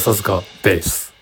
[0.00, 1.13] 笹塚ベース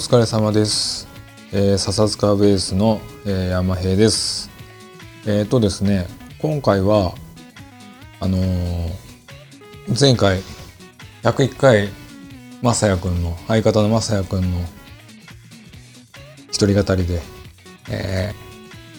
[0.00, 1.06] 疲れ様です。
[1.52, 4.50] えー、笹塚ベースの、えー、山平です。
[5.26, 6.08] えっ、とですね、
[6.40, 7.14] 今回は
[8.18, 9.10] あのー
[9.98, 10.38] 前回
[11.24, 11.88] 101回
[12.62, 14.60] まさやくんの相方のまさやくんの
[16.52, 17.20] 一人語りで、
[17.90, 18.32] え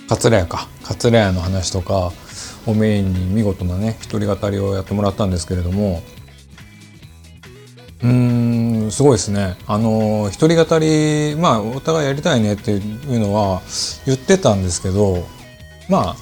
[0.05, 2.11] ー、桂屋か桂屋の話とか
[2.65, 6.03] をメインに見事なね一人語りをやってもらったんですけれども
[8.03, 9.57] うんすごいですね。
[9.67, 13.61] あの一人語りまあお互いやりたいねっていうのは
[14.05, 15.23] 言ってたんですけど
[15.87, 16.15] まあ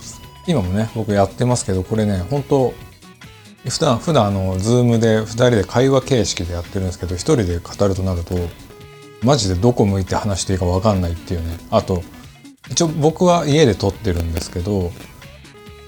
[0.46, 2.74] 今もね僕やってますけどこれね本当
[3.68, 8.36] 普段普段あのズームで2人で会話形式でやってるんですけど一人で語るとなると
[9.22, 12.04] マジでどこ向いて話していいか分かんないっていうねあと
[12.70, 14.92] 一応僕は家で撮ってるんですけど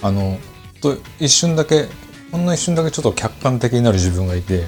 [0.02, 0.38] あの
[0.82, 1.88] と一瞬だけ
[2.32, 4.66] ほんの一瞬だけちょっと客観的になる自分がいて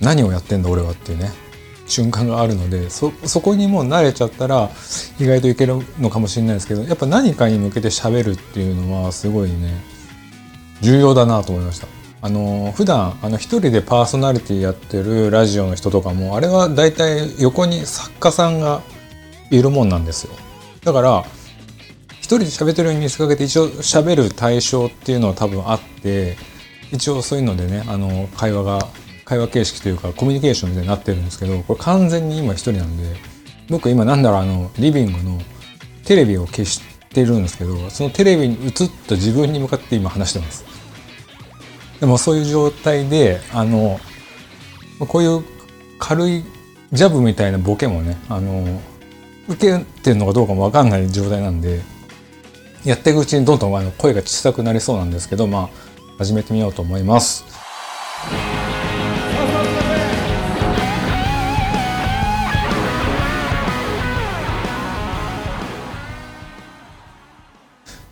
[0.00, 1.30] 何をやってんだ俺はっていうね
[1.86, 4.70] 瞬間があるのでそそこにもう慣れちゃったら
[5.18, 9.82] 意外といけるのかもしれないですけどやっぱ何かに向けて喋るっていうのはすごいね
[10.82, 11.88] 重要だなと思いました。
[12.20, 18.82] あの普段あの一人でパーソナリティやってるラジオの人とかもあれは大体横に作家さんが
[19.50, 20.32] いるもんなんですよ
[20.82, 21.24] だから
[22.10, 26.36] 一人で喋ってるように見せかけて一応喋る対象っていうのは多分あって
[26.90, 28.88] 一応そういうのでねあの会話が
[29.28, 33.14] 会話形式というかコミュニケーションみたいになってるんですけどこれ完全に今一人なんで
[33.68, 35.38] 僕今なんだろうあのリビングの
[36.06, 36.80] テレビを消し
[37.10, 38.72] てるんですけどそのテレビに映っ
[39.06, 40.64] た自分に向かって今話してます
[42.00, 44.00] でもそういう状態であの
[45.00, 45.44] こういう
[45.98, 46.42] 軽い
[46.92, 48.80] ジャブみたいなボケもねあの
[49.46, 51.82] 受けてるのかどうかも分かんない状態なんで
[52.82, 55.68] やっていくうちにどんどんあの声が小さくなりそうなんですけどまあ
[56.16, 57.44] 始めてみようと思います。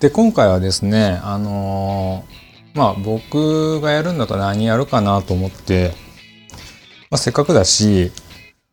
[0.00, 2.46] で今回はですねあのー
[2.76, 5.92] まあ僕がやるんだったら何やるかなと思って、
[7.10, 8.12] まあ、せっかくだし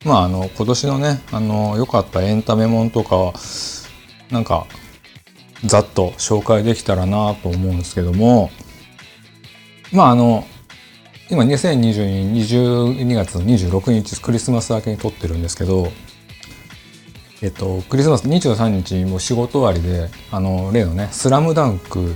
[0.03, 3.31] まああの今年のねあの良かったエンタメもんとか
[4.29, 4.67] なんか
[5.63, 8.51] ざっと紹介できたらなと思うんですけども
[9.93, 10.45] まああの
[11.29, 15.87] 今2022 22月26日クリスマス明けに撮ってるんですけど
[17.43, 22.15] えっと、クリスマス23日も仕事終わりであの例のね「スラムダンク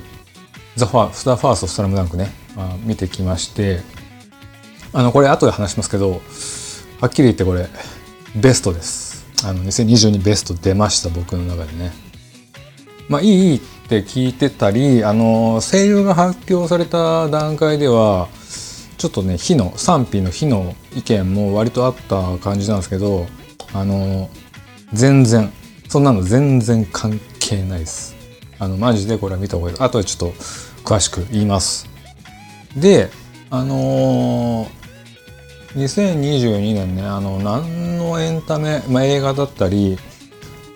[0.78, 3.82] ザ・ファースターファーストスラムダンクね、まあ、見てきまして
[4.94, 6.22] あのこれ後で話しますけど
[7.02, 7.68] はっきり言ってこれ
[8.38, 9.28] ベストです。
[9.44, 11.92] あの2022ベスト出ました僕の中でね。
[13.10, 18.30] まあいいいいって聞いてたりあの声優が発表された段階では
[18.98, 23.28] ちょっとね火の賛否の火の意見も割とあった感じなんですけど
[23.74, 24.30] あの
[24.94, 25.52] 全然
[25.90, 28.16] そんなの全然関係ないです。
[28.60, 30.38] あのマジでこれは見た方がいいあとはちょっと
[30.84, 31.88] 詳しく言います。
[32.76, 33.10] で
[33.50, 34.70] あのー、
[35.76, 39.98] 2022年ねあの何のエンタメ、まあ、映画だったり、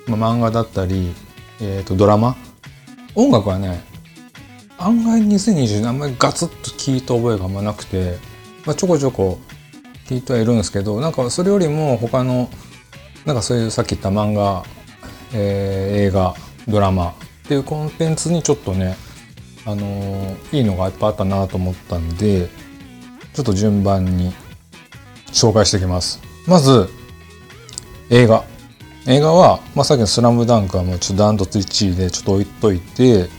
[0.07, 1.13] まあ、漫画だったり、
[1.59, 2.35] えー、とドラマ？
[3.15, 3.83] 音楽はね
[4.77, 8.17] 案外2020年あんまりガツッと聞いた覚えがあんまなくて、
[8.65, 9.39] まあ、ちょこちょこ
[10.07, 12.49] 聞いてはいるんですけどなんかそれよりも他の
[13.25, 14.63] なんかそういうさっき言った漫画、
[15.33, 16.33] えー、映画
[16.67, 17.13] ドラマっ
[17.47, 18.95] ていうコンテンツにちょっとね、
[19.65, 22.49] あのー、いいのがいっぱいあったなと思ったんで
[23.33, 24.33] ちょっと順番に
[25.27, 26.19] 紹介していきます。
[26.47, 26.89] まず
[28.09, 28.43] 映画。
[29.07, 33.29] 映画は、まあ、さっきの「スラムダンクはもうちょっとダントツ1位でちょっと置いといて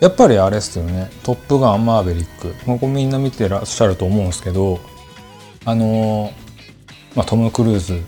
[0.00, 4.78] やっぱりあれですよね「トップガンマーヴェリック」ここみんな見てらっしゃると思うんですけど
[5.64, 6.32] あのー、
[7.14, 8.02] まあ、トム・クルーズ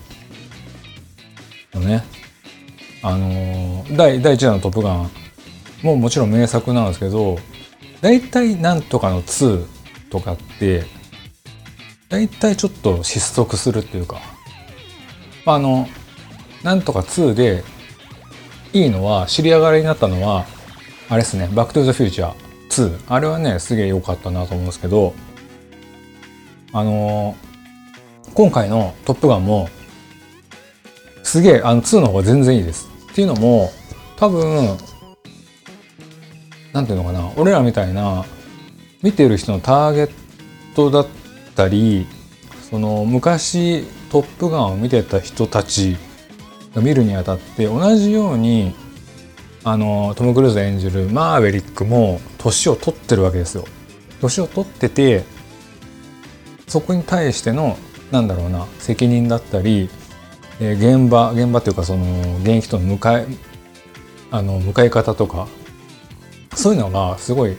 [1.74, 2.04] のね。
[3.02, 5.10] あのー、第第1弾の「トップガン」
[5.82, 7.38] ももちろん名作なんですけど
[8.02, 9.64] 大体なんとかの2
[10.10, 10.84] とかって
[12.10, 14.20] 大体ちょっと失速するっていうか
[15.46, 15.88] あの
[16.62, 17.64] なんとか2で
[18.74, 20.44] いいのは知り上がりになったのは
[21.08, 22.10] あれですね「バック・トゥ・ザ・フュー。
[22.10, 25.14] チャー2」あれはねすげえ良かったなと思うんですけど
[26.72, 29.68] あのー、今回のトップガンも、
[31.22, 32.88] すげえ、あの2の方が全然いいです。
[33.12, 33.70] っていうのも、
[34.16, 34.76] 多分、
[36.72, 38.24] なんていうのかな、俺らみたいな、
[39.02, 40.10] 見てる人のターゲッ
[40.74, 41.06] トだっ
[41.54, 42.06] たり、
[42.70, 45.96] その昔トップガンを見てた人たち
[46.74, 48.74] が見るにあたって同じように
[49.64, 53.64] あのトム・クルーズ演じるマーヴェリックも年を取ってるわけですよ。
[54.20, 55.24] 年を取ってて
[56.68, 57.76] そこに対しての
[58.12, 59.90] なんだろうな責任だったり、
[60.60, 63.26] えー、現場現場っていうかその現役との向かい
[64.30, 65.48] あの向かい方とか
[66.54, 67.56] そういうのがすごい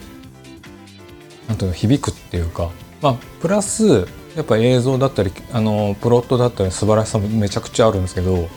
[1.47, 2.69] なんていうの響くっていうか
[3.01, 8.47] まあプラスやっぱ映像だったりあのプロットだったり素晴らしさもめちゃくちゃあるんですけど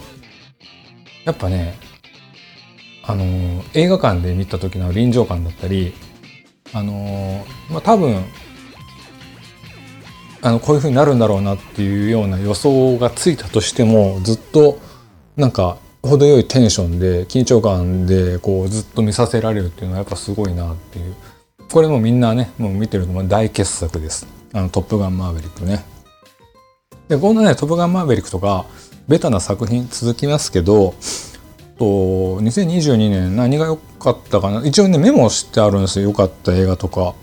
[1.25, 1.75] やっぱね
[3.03, 3.25] あの
[3.75, 5.95] 映画館で見た時の臨場感だったり
[6.73, 8.25] あのまあ多分
[10.45, 14.79] あのこういう風になるんだろうなっていうような予想がついたとしてもずっと
[15.37, 21.15] なんか程よいテンションで緊張感でこうずっと見させられるっていうのはやっぱすごいなっていう。
[21.73, 24.27] これもみんなねもう見てるのも大傑作です。
[24.53, 25.83] あのトップガンマーヴェリックね。
[27.09, 28.67] でこんなねトップガンマーヴェリックとか
[29.09, 30.95] ベタな作品続きますけど
[31.79, 31.85] と
[32.41, 34.67] 2022年何が良かったかな？
[34.67, 36.11] 一応ねメモしてあるんですよ。
[36.11, 37.15] 良かった映画とか。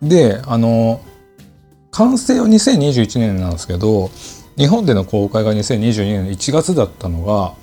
[0.00, 1.02] であの
[1.94, 4.10] 完成は2021年なんですけど
[4.56, 7.54] 日本での公開が2022年の1月だったのが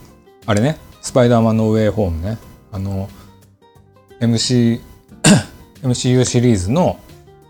[0.45, 2.38] あれねスパイダーマンのウェイホームね。
[2.72, 3.10] あの
[4.22, 4.80] MC
[5.83, 7.00] MCU シリーズの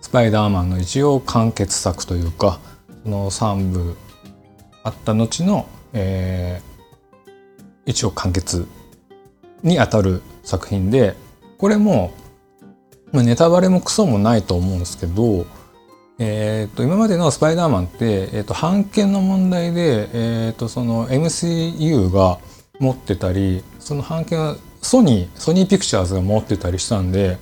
[0.01, 2.59] スパイダーマンの一応完結作というか
[3.03, 3.95] その3部
[4.83, 7.31] あった後の、えー、
[7.85, 8.65] 一応完結
[9.61, 11.15] にあたる作品で
[11.59, 12.13] これも、
[13.11, 15.45] まあ、ネタバレもクソもないと思うんですけど
[16.23, 22.37] えーと、今までの「スパイダーマン」って、えーと、版権の問題で、えーと、その MCU が
[22.79, 27.39] 持ってたりその版権はソニーソニーピクチャーズが持ってたりしたんで、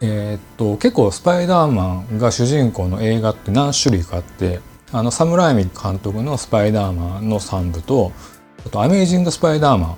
[0.00, 4.60] えー、と結構スパイダーマンが主人公の映画って何種類かあって
[4.92, 8.12] あのサムライミ監督の「スパイダーマン」の3部と
[8.64, 9.96] あと「アメイジング・スパイダーマン」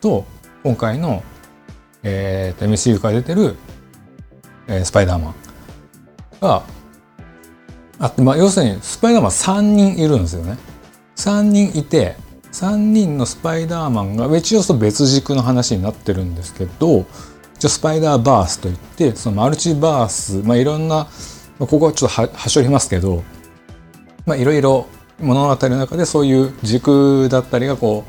[0.00, 0.24] と
[0.62, 1.24] 今回の、
[2.04, 3.56] えー、と MCU から出てる、
[4.68, 5.34] えー「スパイダーマン」
[6.40, 6.62] が
[8.00, 10.58] あって、まあ、要するにスパイダーマン3人いるんですよね。
[11.16, 12.16] 3人いて
[12.52, 17.04] 3人のスパイダーマンが一応別軸の話になってるんですけど
[17.56, 23.22] 一応スパイダーバースといってそのマルチバース、まあ、いろんな、まあ、ここはちょっとはしょりますけど、
[24.24, 24.86] まあ、いろいろ
[25.20, 28.04] 物語の中でそういう軸だったりがこ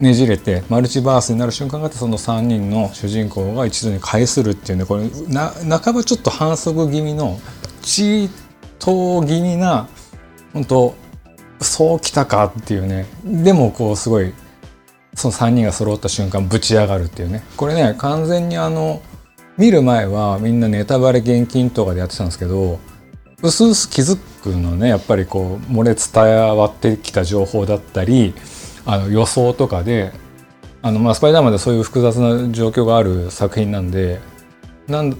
[0.00, 5.50] うねじれてマルチバースになる瞬間があってその3人の主人公が一度に返するっていうねこれな
[5.80, 7.40] 半ばちょっと反則気味の
[7.82, 8.43] チー
[8.78, 9.88] 闘気味な
[10.52, 10.94] 本当
[11.60, 13.06] そうきたかっていうね。
[13.24, 14.32] でもこうすごい
[15.14, 17.42] その3人が揃った瞬間ぶち上がるっていうね。
[17.56, 19.02] これね完全にあの
[19.56, 22.78] 見る前はみんなネタバレ厳禁とかでやってたんですけど
[23.42, 28.34] うすうす気づくのねやっぱりこう漏れ伝わってきた情報だったり
[28.84, 30.12] あの予想とかで
[30.82, 34.20] あのまあスパイダーマンでそういう複雑な状況がある作品なんで
[34.88, 35.18] なんこ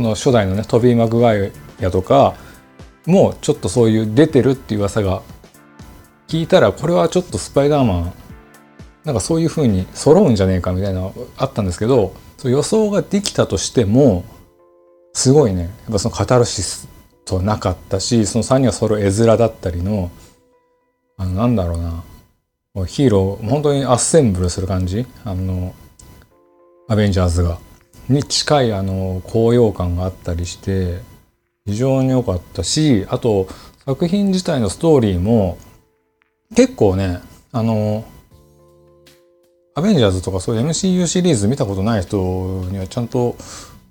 [0.00, 2.34] の初代のねトビー・マグワイアとか
[3.10, 5.22] もうちょっとそういう出てるっていう噂が
[6.28, 8.12] 聞いたらこれはちょっとスパイダーマン
[9.04, 12.14] なんかそういう風に揃うんじゃねえかみたいなあったんですけど
[12.44, 14.24] 予想ができたとしても
[15.12, 15.62] すごいね。
[15.62, 16.88] やっぱそのカタルシス
[17.24, 20.10] となかったしその3人が揃う絵面だったりの
[21.16, 22.04] あのなんだろうな。
[22.86, 25.04] ヒーロー本当にアッセンブルする感じ？
[25.24, 25.74] あの
[26.88, 27.58] アベンジャーズが。
[28.08, 31.00] に近いあの高揚感があったりして
[31.70, 33.48] 非常に良かったしあと
[33.84, 35.58] 作品自体のストーリーも
[36.54, 37.20] 結構ね
[37.52, 38.04] あの
[39.74, 42.16] アベンジャーズとかそういう MCU シリーズ見たことない人
[42.70, 43.36] にはちゃんと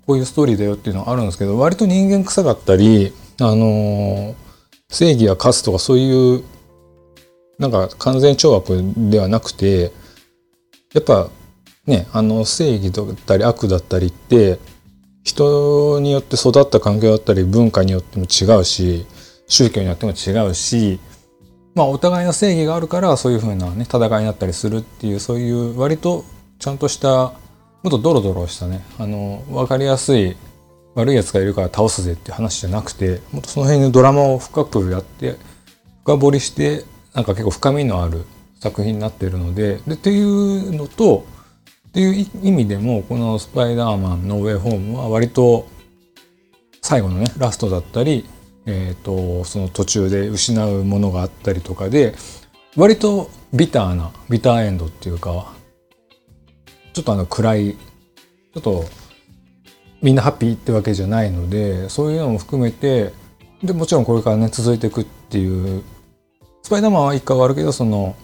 [0.06, 4.34] こういうストーリーだよっていうのはあるんですけど割と人間臭かったりあの
[4.88, 6.44] 正義や勝つとかそういう
[7.58, 9.92] なんか完全懲悪ではなくて
[10.94, 11.28] やっぱ
[11.86, 14.58] ねあの正義だったり悪だったりって
[15.30, 19.06] 人によって育った環境だったり文化によっても違うし
[19.46, 20.98] 宗教によっても違うし
[21.74, 26.24] まあお互いの正義があるからそういうふうなね戦いになったりするっていうそういう割と
[26.58, 27.08] ちゃんとした
[27.82, 30.36] もっとドロドロしたねあの分かりやすい
[30.94, 35.36] 悪いやつがいるから倒すぜって話じゃなくてもっとその辺のドラマを深くやって
[36.02, 36.84] 深掘りして
[37.14, 38.24] なんか結構深みのある
[38.58, 41.24] 作品になっているのででっていうのと
[41.90, 45.66] っていう意味でもこの「スパイダーマンのウェイホーム」は割と
[46.80, 48.28] 最後のねラストだったり、
[48.64, 52.14] えーと、その途中で失うものがあったりとかで
[52.76, 55.52] 割とビターなビターエンドっていうか
[56.92, 58.84] ちょっとあの暗いちょっと
[60.00, 63.12] みんなハッピーってわけじゃないのでそういうのも含めて
[63.62, 65.82] でもちろんこれからね続いていくっていう
[66.62, 68.14] スパイダーマンは一回終わるけどその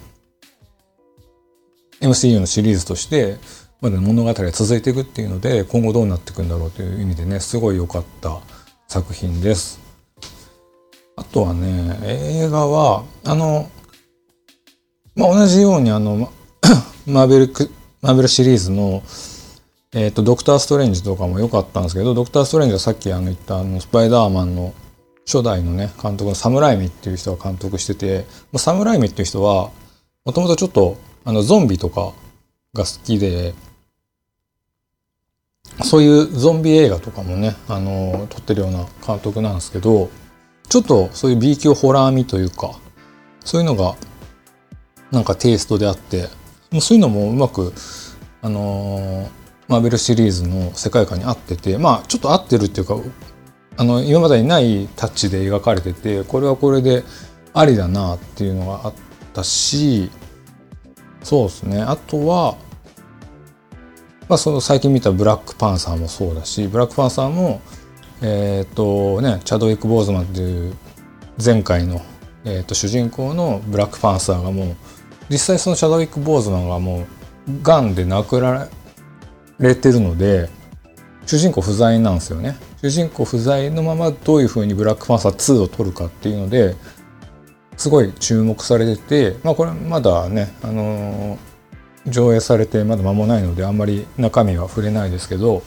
[2.08, 3.36] MCU のシリーズとして
[3.80, 8.40] まだ物語が続いていくっていうので今後どうなっていくんだろうという意味でねすごい良かった
[8.88, 9.80] 作品です。
[11.16, 13.70] あとはね映画はあの、
[15.14, 16.30] まあ、同じようにあの
[17.06, 17.70] マーベル
[18.02, 19.02] マーベルシリーズの
[19.92, 24.75] えっ、ー、と、ドクター・ストレンジとかも良かったんですけど、ドクター・ストレンジはさっきあの言ったあのスパイダーマンの
[25.25, 29.70] 初代のね、監督のサムライミっていう人が監督してて、サムライミっていう人は、
[30.26, 32.14] もともとちょっとあのゾンビとか
[32.73, 33.52] が好きで、
[35.83, 40.09] そういうゾンビ映画とかもね、あの、撮ってるような監督なんですけど、
[40.68, 42.78] ちょっとそういう B 級ホラー味というか、
[43.45, 43.97] そういうのが
[45.11, 46.28] なんかテイストであって、
[46.71, 47.75] もうそういうのもうまく、
[48.42, 49.28] あの
[49.66, 52.97] マーベルシリーズの世界観に合っててまあちょっと合ってるっていうか
[53.76, 57.02] あの今までにないタッチで描かれててこれはこれで
[57.52, 58.95] ありだなっていうのがあっ
[59.35, 60.11] たし
[61.26, 61.83] そうですね。
[61.83, 62.56] あとは
[64.28, 67.61] まあその最近見たブラックパンサーもそうだしブラックパンサーも
[68.23, 70.76] えっ、とねチャドウィック・ボーズマンっていう
[71.45, 72.00] 前回の、
[72.45, 74.76] えー、と主人公のブラックパンサーがもう
[75.28, 77.06] 実際そのチャドウィック・ボーズマンがもう
[77.61, 78.68] がんで亡くなら
[79.59, 80.49] れてるので
[81.26, 82.56] 主人公不在なんですよね。
[82.83, 86.76] 主人公不在のままどういうふうにブラックパンサー2を撮るかっていうので
[87.76, 95.62] すごい注目されててまあこれまだねあのー、上映されてまだ間もないのであんまり中身は触れないですけど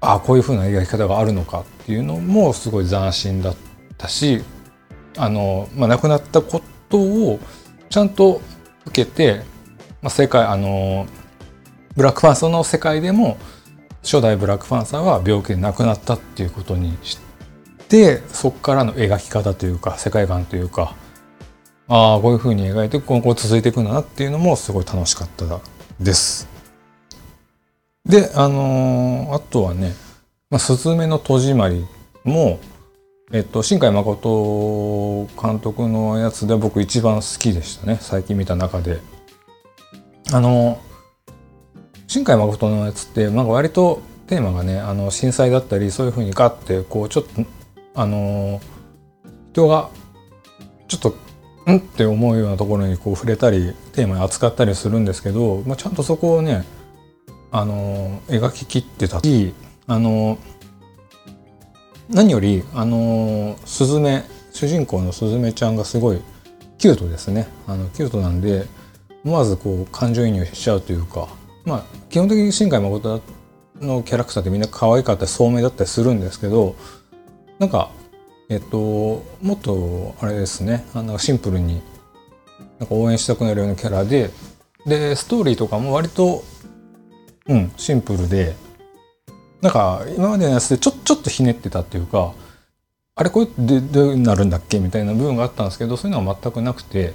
[0.00, 3.56] ああこういうふうな描き方があるのかっていうのもすごい斬新だっ
[3.96, 4.42] たし
[5.16, 7.40] あの、まあ、亡くなったことを
[7.88, 8.40] ちゃんと
[8.86, 9.42] 受けて、
[10.02, 11.06] まあ、世界あの
[11.96, 13.38] ブラックファンサーの世界でも
[14.02, 17.23] 初代ブラックファンサーは病気で亡くなったっていうことにして
[18.32, 20.94] そこからの描き方というか世界観というか
[21.86, 25.60] ああこういうふうに描いて今後続いていくんだなっていうのもすごい楽しかった
[26.00, 26.48] です。
[28.04, 29.94] であのー、あとはね
[30.50, 31.86] 「まあ、すずめの戸締まり
[32.24, 32.58] も」
[33.32, 39.00] えっと、新海誠監督のやつで僕一番好きでしたね最近見た中で。
[40.32, 40.80] あの
[42.06, 47.44] 新海誠のやつってなんか割とテーマがねあの震災だったりそういうふうにガッてこうちょっと
[47.94, 48.60] あの
[49.52, 49.88] 人が
[50.88, 51.24] ちょっと
[51.70, 56.64] んって思うようなところにこう触れたりテーマに扱ったりするんですけど、まあ、ちゃんとそこをね
[57.50, 59.20] あの描ききってた。
[59.20, 59.54] し
[59.86, 60.38] あの
[62.10, 66.20] 何よりあのスズメ主人公のスズメちゃんがすごい
[66.78, 67.46] キュートですね。
[67.66, 68.66] あのキュートなんで
[69.24, 71.28] 思わずこう感情移入しちゃうというか
[71.64, 73.22] まあ基本的に新海誠
[73.80, 76.76] のキャラクターってみんな可愛かったり聡明だったりするんですけど
[77.58, 77.90] なんか
[78.48, 80.84] えっともっとあれですね。
[80.94, 81.80] あのシンプルに
[82.78, 84.30] なんか応援したくなるようなキャラで
[84.86, 86.44] でストーリーとかも割と
[87.46, 88.54] うんシンプルで
[89.60, 92.34] なんか今までのやつでちょちょっとひねってたっていうか
[93.14, 94.80] あれこれでどうなるんだっけ？
[94.80, 97.14] みたいな部分があったんですけどそういうのは全くなくて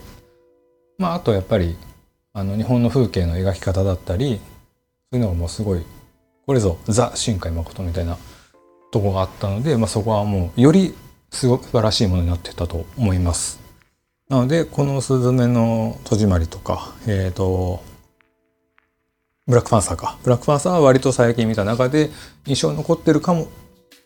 [0.98, 1.77] まああとやっぱり
[2.34, 4.39] あの日本の風景の描き方だったり
[5.12, 5.84] そういうのがもうすごい
[6.48, 8.17] これぞザ新海誠みたいな
[8.91, 10.96] とこがあったので、まあ、そこはもうより
[11.31, 13.60] 素晴らしいものになってたと思います。
[14.29, 17.81] なのでこの「すずめの戸締まり」とかえ、ー、と
[19.48, 22.12] ブラックファンサーかブラックファンサーは割と最近見た中で
[22.46, 23.48] 印象に残ってるかもっ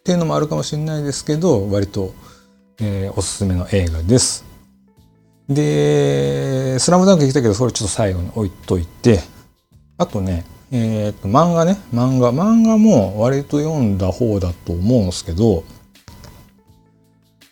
[0.04, 2.14] ていうのもあるかもしれないですけど割と、
[2.80, 4.54] えー、おすすめの映画です。
[5.50, 9.20] で、スラムダンク来たけど、それちょっと最後に置いといて、
[9.98, 10.46] あとね、
[10.76, 12.34] えっ、と、漫画ね、漫画。
[12.34, 15.64] 漫画も割と読んだ方だと思うんですけど、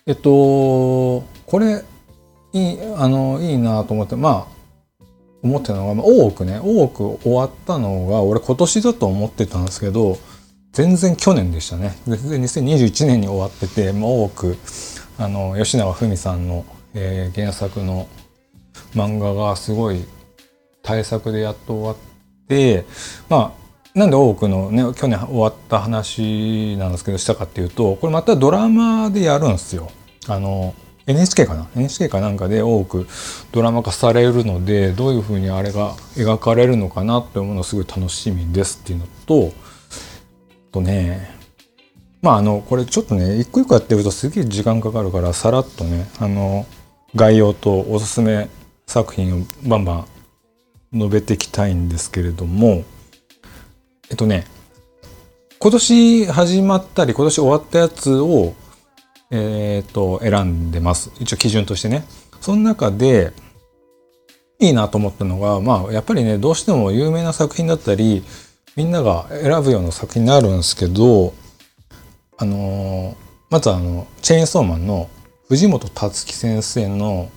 [0.08, 1.84] えっと、これ、
[2.54, 4.48] いい、あの、いいなと思って、ま
[5.00, 5.06] あ、
[5.44, 10.18] 思ってたのが、まあ、多くね、多く終わったのが、俺今年だと思ってたんですけど、
[10.74, 11.96] 全然去年でしたね。
[12.08, 14.58] 全然2021年に終わってて、まあ、多く、
[15.18, 18.08] あの、吉永文さんのえー、原作の
[18.94, 20.06] 漫画がすごい
[20.84, 22.11] 大作でやっと終わって
[23.30, 23.62] まあ
[24.00, 29.92] なんで多くのね去年終わった話なんですけどしたかっていうとこれまたドラマでやるんですよ。
[30.28, 30.74] あの
[31.08, 33.08] NHK かな？NHK かなんかで多く
[33.52, 39.52] ドラマ化されるのでどういうふうにあれが描かれるのかなって思うのすごい楽しみですっていうのと
[40.72, 41.36] とね
[42.22, 46.66] まああのこれちょっとね一個一個やってるとすげえ時間かかるからさらっとねあの
[47.16, 48.50] 概要とおすすめ
[48.88, 50.06] 作品をバンバン
[50.94, 52.84] 述べていきたいんですけれども
[54.10, 54.46] えっとね
[55.60, 58.56] 今年始まったり今年終わったやつを
[59.32, 61.12] えっ、と選んでます。
[61.20, 62.04] 一応基準としてね。
[62.42, 63.32] その中で
[64.60, 68.24] いいなと思ったのがまあやっぱりねどうしても有名な作品だったり
[68.76, 71.34] みんなが選ぶような作品になるんですけど
[72.38, 73.16] あの
[73.50, 75.10] まずあのチェーンソーマンの
[75.48, 77.30] 藤本達樹先生の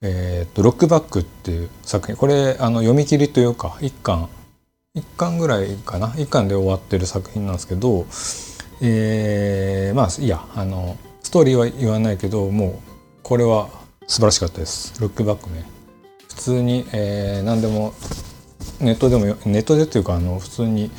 [0.00, 2.16] えーと「ロックバック」っていう作品。
[2.16, 4.28] これあの読み切りというか一巻
[4.94, 6.14] 一巻ぐらいかな？
[6.16, 8.06] 一巻で終わってる作品なんですけど
[8.80, 12.72] えー、まあいやあのストーリーは言わないけどもう
[13.22, 13.68] これは
[14.06, 15.00] 素晴らしかったです。
[15.00, 15.64] ロックバックね。
[16.28, 17.92] 普通に、えー、何でも
[18.80, 20.90] ネットでもネットでっていうかあの普通に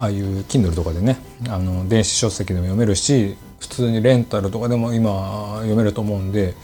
[0.00, 6.54] ああいう Kindle とかでねあの電子書籍でも読めるし普通にレンタルとかでも今読めると思うんで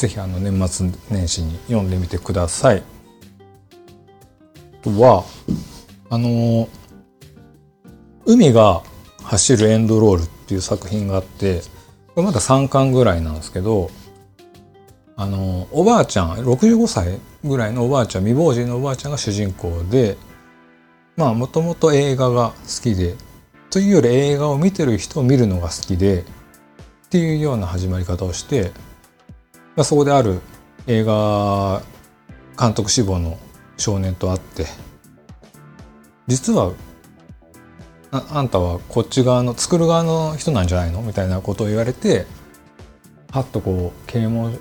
[0.00, 2.82] 是非あの年末年始に読んでみてください。
[4.80, 5.24] とは
[6.08, 6.68] あの
[8.24, 8.82] 海が
[9.22, 11.60] 走るエンドロールっていう作品があって
[12.14, 13.90] これまだ3巻ぐらいなんですけど
[15.16, 20.16] あのおばあちゃん65歳ぐらいのおばあちゃん未亡人のおばあちゃんが主人公で
[21.16, 23.16] まあもともと映画が好きで
[23.68, 26.24] というより映画を見てる人を見るのが好きでっ
[27.10, 28.72] ていうような始まり方をして、
[29.80, 30.40] まあ、そこである
[30.86, 31.80] 映画
[32.58, 33.38] 監督志望の
[33.78, 34.66] 少年と会って
[36.26, 36.74] 実は
[38.10, 41.00] ああんたはこっち側の作る側の人なんじゃないの？
[41.00, 42.26] みたいなことを言われて
[43.30, 44.52] はっとこう啓蒙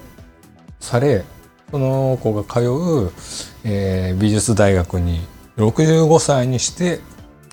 [0.79, 1.25] され
[1.69, 3.11] その子が通う、
[3.65, 5.19] えー、美術大学に
[5.57, 7.01] 65歳にして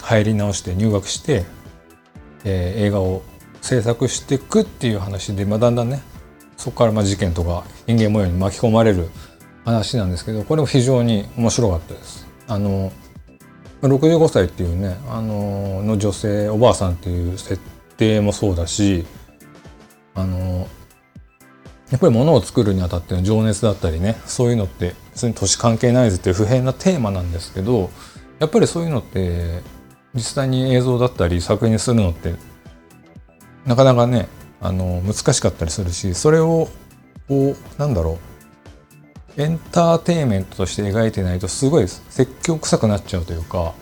[0.02, 1.44] 入り直して入学して、
[2.44, 3.24] えー、映画を
[3.61, 6.00] 制作していくっていう話で、まあ、だんだんね
[6.57, 9.09] そこからまあ事件とか人間模様に巻き込まれる
[9.64, 12.27] 話なんですけどこれも非常に面白かったです。
[12.47, 12.92] あの
[13.83, 17.61] 65歳っていうねあのの女性おばあさんっていう設
[17.97, 19.05] 定もそうだし
[20.14, 20.69] あの
[21.90, 27.90] やっぱり物を作るにあたっての情熱だったりねそういうのって別に年関係ないぜっていう不変なテーマなんですけど
[28.38, 29.61] やっぱりそういうのって
[30.14, 32.35] 実際に映像だったり作品にするのって
[33.66, 34.29] なかなかね
[34.66, 36.68] あの難しかったりするしそれを
[37.29, 38.18] こうなんだろ
[39.38, 43.74] うエンターテインメントとして描いてないとすごい説教臭くなっちゃうというか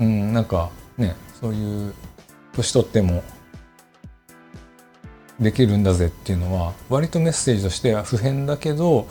[0.00, 1.94] うんなんかねそういう
[2.54, 3.22] 年取っても
[5.38, 9.06] できるんだぜっていうのは割とメッセージとしては普遍だけど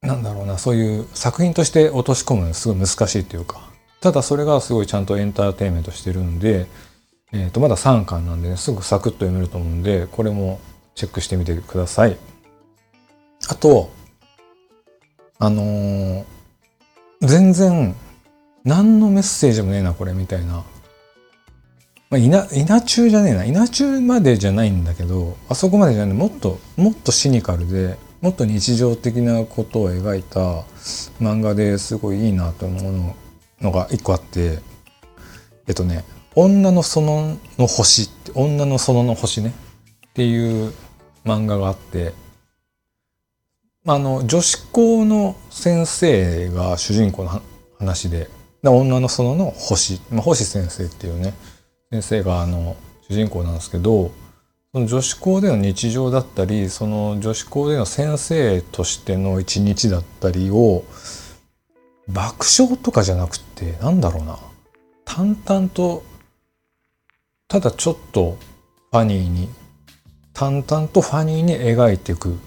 [0.00, 6.66] なんだろうなそういう作品として落とし込むのすごい難しいというかただそれがすごいちゃんとエンターテインメントしてるんで、
[7.32, 10.60] えー、とまだ3巻なんで、ね、すぐサクッと読めると思うんでこれも
[10.94, 12.18] チェックしてみてください。
[13.48, 13.90] あと
[15.38, 16.24] あのー、
[17.22, 17.96] 全然
[18.64, 20.64] 何のメッセージもねえなこれみたいな
[22.12, 30.40] まあ、稲稲中じゃねえな稲中までじゃないんだけどあそこまでじゃないもっともっとシニカルでもっと日常的なことを描いた
[31.24, 33.14] 漫画ですごいいいなと思
[33.60, 34.58] うのが一個あって
[35.66, 39.54] えっとね「女の園の星」って「女の園の星ね」
[40.08, 40.72] っていう
[41.24, 42.14] 漫画があって。
[43.84, 47.42] あの女子校の先生が主人公の
[47.80, 48.30] 話で
[48.62, 51.34] 女の園の星、まあ、星先生っていうね。
[51.90, 52.76] 先生があの
[53.08, 54.12] 主人公なんですけど
[54.72, 60.84] その女子校での日常だったりその女子校での先生としての一日だったりを
[62.08, 64.38] 爆笑とかじゃなくてなんだろうな。
[65.04, 66.04] 淡々と
[67.52, 68.38] ただちょっと
[68.92, 69.46] ファニーに
[70.32, 72.38] 淡々とファニーに描いていく。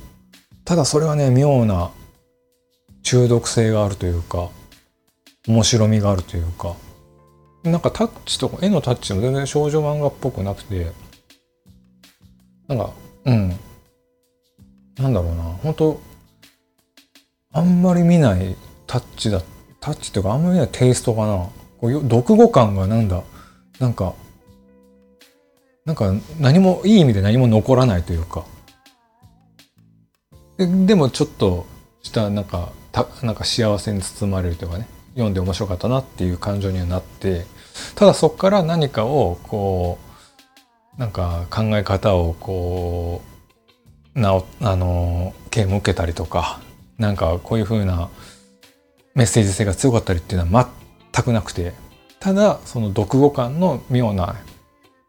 [0.65, 1.91] ただそれはね妙な
[3.03, 4.49] 中毒性があるというか
[5.47, 6.75] 面白みがあるというか。
[7.61, 10.91] なんかタッチとか絵のタッチも全然少女漫画っぽくなくて。
[12.67, 12.89] なんか
[13.25, 13.49] うん。
[14.97, 15.43] なんだろうな。
[15.61, 16.01] 本当
[17.53, 18.55] あんまり見ない
[18.87, 19.43] タッチだ
[19.79, 21.47] タッチっていうかあんまり見ないテイストかな。
[21.79, 23.21] こう読後感がなんだ。
[23.79, 24.15] なんか
[25.85, 28.43] なんか何もいい意味で何も残らないというか。
[30.57, 31.67] ででもちょっと
[32.01, 34.87] したなんかたなんか幸せに包まれるというかね。
[35.13, 37.45] 読んで面白かったなっていう感情にはなって。
[37.95, 39.99] ただそこから何かをこ
[40.97, 43.21] うなんか考え方をこ
[44.15, 46.61] うなおあの啓蒙受けたりとか
[46.97, 48.09] なんかこういうふうな
[49.13, 50.69] メッセージ性が強かったりっていうのは
[51.13, 51.73] 全くなくて。
[52.19, 54.35] ただその読後感の妙な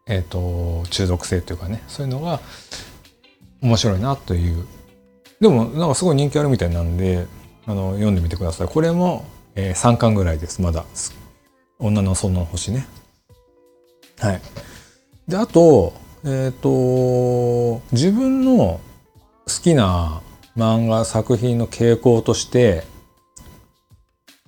[0.07, 2.39] えっ、と、中毒性というかね、そういうのが
[3.61, 4.65] 面白いなという。
[5.39, 7.27] でも、なんかすごい人気あるみたいなんで、
[7.65, 8.67] あの、読んでみてください。
[8.67, 10.85] これも、えー、3巻ぐらいです、まだ。
[11.79, 12.87] 女の園の星ね。
[14.19, 14.41] はい。
[15.27, 15.93] で、あと、
[16.23, 18.79] えっ、ー、と、自分の
[19.45, 20.21] 好きな
[20.57, 22.83] 漫画作品の傾向として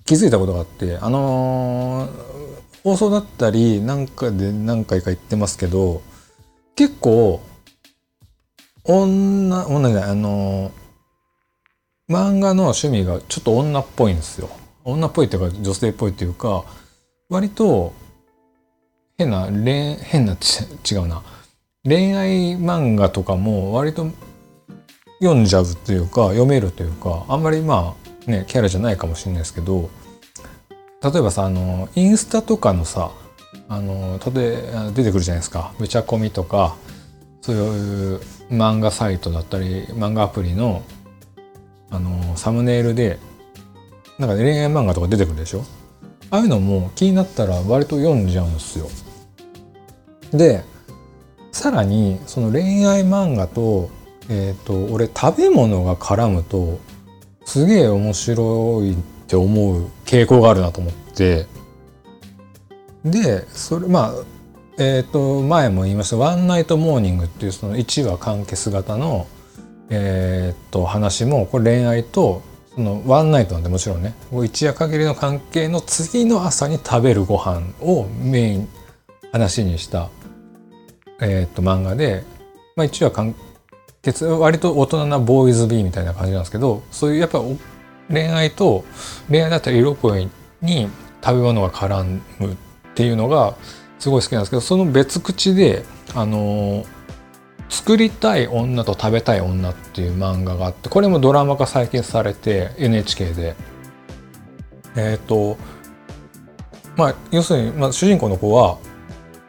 [0.04, 6.02] 気づいたことがあって、あのー、放送だったりなんかで何回か言ってますけど、
[6.76, 7.40] 結構、
[8.84, 10.72] 女、女じゃない、あの、
[12.08, 14.48] 漫画の趣味がちょっと女っぽいんですよ。
[14.84, 16.64] 女っぽいっていうか女性っぽいっていうか、
[17.28, 17.92] 割と
[19.18, 20.36] 変な、変な、
[20.90, 21.22] 違うな。
[21.84, 24.10] 恋愛漫画とかも割と
[25.20, 27.94] 読んじゃうというか読めるというかあんまりま
[28.26, 29.88] あねキャラじゃないかもしれないですけど
[31.02, 33.10] 例えばさあのインスタとかのさ
[33.68, 36.76] あの例え出てくるじゃないですかぶちゃこみとか
[37.40, 40.82] そういう漫画サイトだったり漫画アプリの
[41.90, 43.18] あのサムネイルで
[44.18, 45.64] なんか恋愛漫画とか出てくるでしょ？
[46.30, 48.88] ああいうのも気になったら割と読んじゃうんですよ。
[50.32, 50.62] で
[51.50, 53.90] さらにその恋愛漫画と
[54.28, 56.78] えっ、ー、と俺食べ物が絡むと
[57.44, 58.96] すげえ面白い
[59.30, 61.46] って思う傾向があるなと思って。
[63.04, 64.12] でそれまあ
[64.76, 69.26] えっ、ー、と前も言いました「ワンナイトモーニング」っていうその1話完結型の
[69.88, 72.42] えっ、ー、と話もこれ恋愛と
[72.74, 74.14] そのワンナイトなんでもちろんね
[74.44, 78.68] 一夜限りの関係の次の朝に食べるご飯をメイン
[79.32, 80.10] 話にした、
[81.20, 82.24] えー、と漫画で、
[82.76, 83.34] まあ、一話完
[84.02, 87.40] 結割と大人なボーイズビーみたいな感じなんですけどそういうやっぱ
[88.10, 88.84] 恋愛と
[89.28, 90.28] 恋愛だったり色恋
[90.62, 90.88] に
[91.22, 92.56] 食べ物が絡むっ
[92.94, 93.54] ていうのが
[93.98, 96.84] すごい好きなんですけどその別口であの
[97.68, 103.54] 作りたい女と食べたい女っていう漫画があってこれもドラマ化再建されて NHK で。
[104.96, 105.56] えっ、ー、と
[106.96, 108.78] まあ要するに、まあ、主人公の子は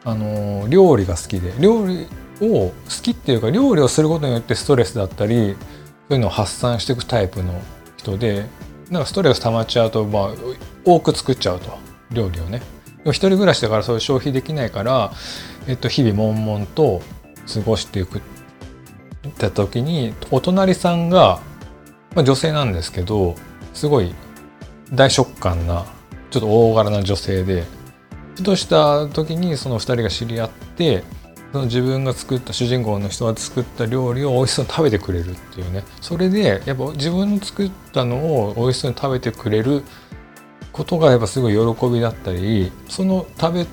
[0.04, 2.06] あの料理が好きで料理
[2.40, 2.72] を好
[3.02, 5.56] きっていうか料理をすることによってストレスだったり
[6.08, 7.60] そういうのを発散していくタイプの
[8.02, 8.46] 人で
[8.90, 10.30] なんかストレス溜まっちゃうと、まあ、
[10.84, 11.78] 多く作っちゃうと
[12.10, 12.60] 料理をね。
[13.06, 15.12] 一人暮らしだからそういう消費できないから、
[15.66, 17.02] えっと、日々悶々と
[17.52, 18.22] 過ごしていくっ
[19.32, 21.40] て時にお隣さんが、
[22.14, 23.34] まあ、女性なんですけど
[23.74, 24.14] すごい
[24.92, 25.84] 大食感な
[26.30, 27.64] ちょっと大柄な女性で
[28.36, 31.02] ふとした時にその2人が知り合って
[31.52, 35.84] その自分が作った主人公の人が作った料理を美味しそうに食べてくれるっていうね。
[36.00, 38.16] それでやっぱ自分の作ったの
[38.48, 39.82] を美味しそうに食べてくれる
[40.72, 43.66] ことがやっぱすごい喜びだったりその食べ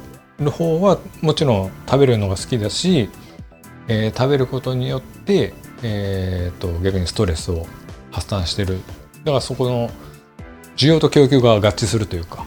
[0.43, 3.09] る方はもちろん食べるのが好きだし
[3.89, 7.65] えー、食べることによって、えーと、逆にストレスを
[8.11, 8.79] 発散してる。
[9.23, 9.89] だからそこの
[10.77, 12.45] 需要と供給が合致するというか。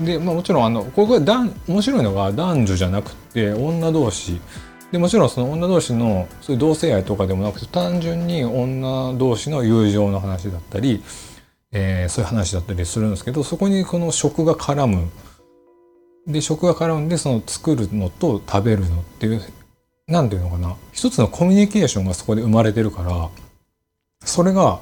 [0.00, 4.40] で、まあ、もちろんあのここが面白いのが男女じゃなくて女同士。
[4.92, 11.02] でもちろんその女同士のそういう同性愛とかでもなくて単純に女同士の友情の話だったり、
[11.72, 15.08] えー、そういう話だったりするんですけどそこにこの食が絡む。
[16.26, 19.42] で食が絡んでその作るのと食べるのっていう
[20.08, 20.76] なんていうのかな。
[20.92, 23.28] 一つのコミュニケーションがそこで生まれてるから
[24.24, 24.80] それが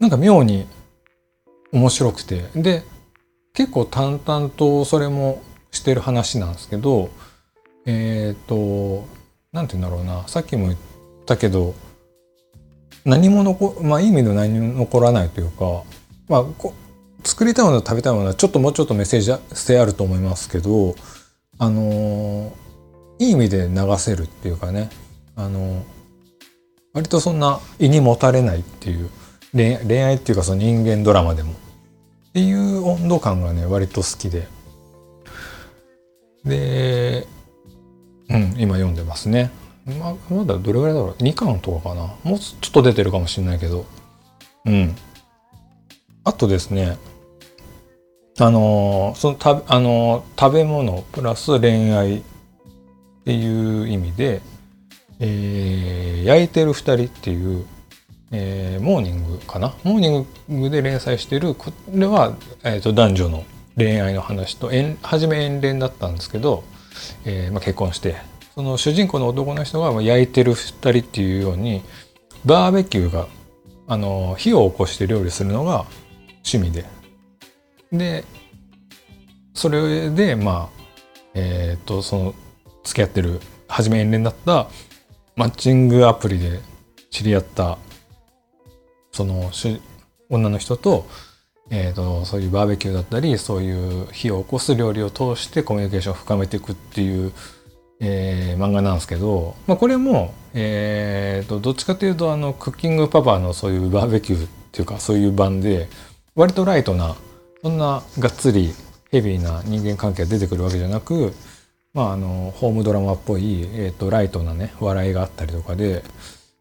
[0.00, 0.66] なんか妙に
[1.72, 2.44] 面白くて。
[2.54, 2.82] で
[3.54, 7.10] 結構淡々とそれもしてる話なんですけど
[7.86, 9.06] えっ、ー、と
[9.52, 10.26] なんて言うんだろうな。
[10.26, 10.78] さっきも言っ
[11.24, 11.74] たけど
[13.04, 15.82] 何も残まあいい意味で何も残らないというか
[16.28, 16.44] まあ
[17.22, 20.94] 作りたいもの食べたいものはちょっともうちょっとメッセージ性あると思いますけど
[21.58, 22.52] あの
[23.18, 24.90] いい意味で流せるっていうかね
[25.36, 25.84] あの
[26.92, 29.10] 割とそんな胃にもたれないっていう
[29.52, 31.54] 恋愛っていうかその人間ドラマでも
[32.34, 34.48] っていう温度感がね割と好きで。
[36.44, 37.28] で
[38.28, 39.52] うん今読んでますね。
[39.86, 42.12] ままだどれぐらいだろう？2巻とかかな。
[42.24, 43.86] もうちょっと出てるかもしれないけど。
[44.64, 44.96] うん。
[46.24, 46.98] あとですね
[48.40, 52.22] あのそのたあの食べ物プラス恋愛っ
[53.24, 54.42] ていう意味で、
[55.20, 57.64] えー、焼いてる2人っていう、
[58.32, 59.74] えー、モーニングかな？
[59.84, 61.54] モーニングで連載してる。
[61.54, 63.44] これは、えーと、男女の
[63.76, 64.70] 恋愛の話と
[65.02, 66.64] 初め遠恋だったんですけど、
[67.24, 68.16] えーまあ、結婚して
[68.54, 71.82] その主人公の男の人が焼いてる2人っていうように
[72.44, 73.26] バーベキューが
[73.88, 75.84] あの火を起こして料理するのが
[76.44, 76.84] 趣味で。
[77.92, 78.24] で
[79.54, 80.84] それでまあ
[81.34, 82.34] えっ、ー、とその
[82.84, 84.68] 付き合ってる初め遠恋だった
[85.36, 86.60] マッチングアプリで
[87.10, 87.78] 知り合った
[89.14, 89.52] その
[90.28, 91.06] 女の人と,、
[91.70, 97.32] えーと、そういうバーベキューだったりそういう火を起こす料理を通してコミュニケーションを深めていくっていう、
[98.00, 105.88] えー、漫画なんですけど、まあ、これも、えーと、どっちかというとあのクッキングパパのそういうバーベキューっていうかそういう版で
[106.34, 107.14] 割とライトな
[107.62, 108.74] そんながっつり
[109.12, 111.32] ヘビーな人間関係が出てくるわけじゃなく、
[111.92, 116.02] まあ、あのホームドラマっぽい、えーと、ライトなね笑いがあったりとかで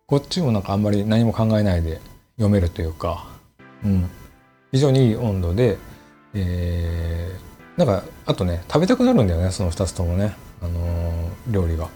[0.06, 2.00] こっちもなんかあんまり何も考えないで
[2.38, 3.28] 読めるというか、
[3.84, 4.10] うん、
[4.72, 5.78] 非常にいい温度で、
[6.34, 11.89] えー、なんかあとね食べたくなるんだよねその2つともね、あのー、料理が。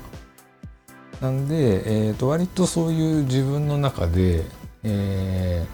[1.22, 4.44] なんで、えーと、割とそういう自分の中で、
[4.84, 5.66] え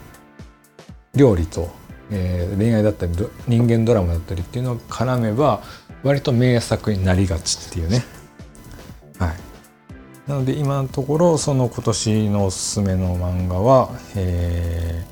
[1.13, 1.69] ー、料理と、
[2.11, 3.11] えー、恋愛だったり
[3.47, 5.61] 人間ドラマだったりっていうのを絡めば
[6.01, 8.05] 割と名作になりがちっていうね。
[9.19, 9.35] はい、
[10.27, 15.05] なので今のところその今年のおすすめの漫画は、え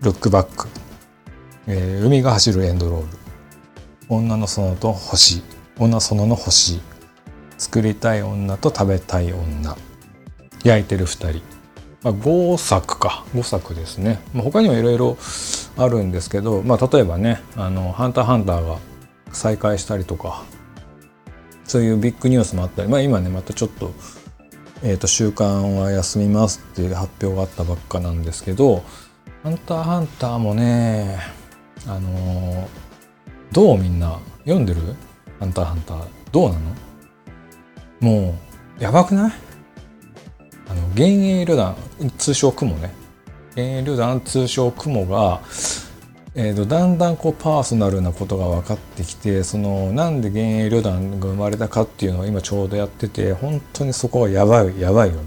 [0.00, 0.68] ー、ルックバック、
[1.66, 3.06] えー、海が走るエンドロール。
[4.08, 5.42] 女の園と星。
[5.78, 6.80] 女園の星。
[7.58, 9.76] 作りたい女と食べたい女。
[10.64, 11.42] 焼いてる2人、
[12.02, 13.24] まあ、5作か。
[13.34, 15.18] 5作ですね、まあ、他にもいろいろ
[15.76, 18.78] あるんですけど、まあ、例えばね「あのハンターハンター」が
[19.32, 20.42] 再開したりとか
[21.70, 23.92] そういうビッグニュースもあったり、まあ、今ねまたちょっと,、
[24.82, 28.82] えーと、週刊は休みますっていう発表があったばっかなんですけど
[29.44, 31.20] 「ハンターハンター」もね
[31.86, 32.66] あのー、
[33.52, 34.80] どうみんな読んでる？
[35.38, 36.04] ハンターハンター。
[36.32, 36.60] どうなの？
[38.00, 38.34] も
[38.80, 39.32] うやばくない？
[40.68, 41.76] あの幻影旅団
[42.18, 42.92] 通称雲ね。
[43.56, 45.40] 幻影旅団通称雲が
[46.34, 55.22] えーと、だんだんこうパーソナルなことが分かってきてそのなんで幻影旅団が生まれたかっていうのを今ちょうどやってて本当にそこはやばいやばいよね。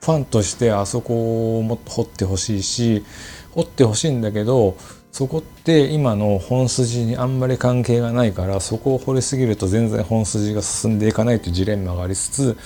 [0.00, 3.04] ファンとしてあそこをもっと掘ってほしいし
[3.50, 4.76] 掘ってほしいんだけど
[5.10, 12.56] そこって今の本筋にあんまり関係がないからそこを掘りすぎると全然本筋が進んでいかないというジレンマがありつつ、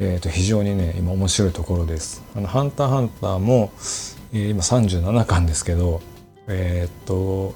[0.00, 2.24] えー、と非常にね今面白いところです。
[2.34, 3.70] あのハンターハンターも、
[4.32, 6.00] えー、今37巻ですけど
[6.48, 7.54] えー、っと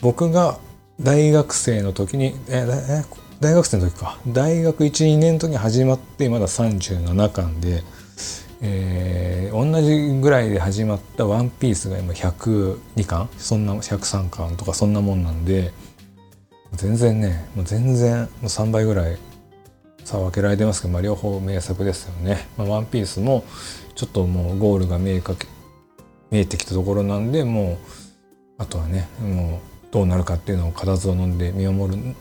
[0.00, 0.58] 僕が
[1.00, 3.04] 大学生の時にええ
[3.40, 7.84] 大学生の時か大学12年の時に始まってまだ37巻で、
[8.60, 15.72] えー、同じぐらいで始まった「ワンピースが今102巻そんな103巻とかそんなもんなんで
[16.72, 19.18] 全然ねもう全然もう3倍ぐらい
[20.04, 22.48] 差を分けられてますけど、まあ、両方名作ですよね。
[22.56, 23.44] まあ、ワンピースも
[23.94, 25.46] ちょっともうゴールが見えかけ
[26.30, 27.78] 見えてきたところなんでもう
[28.58, 32.14] あとはねもうどうなるかっていうのを固唾を飲んで見守る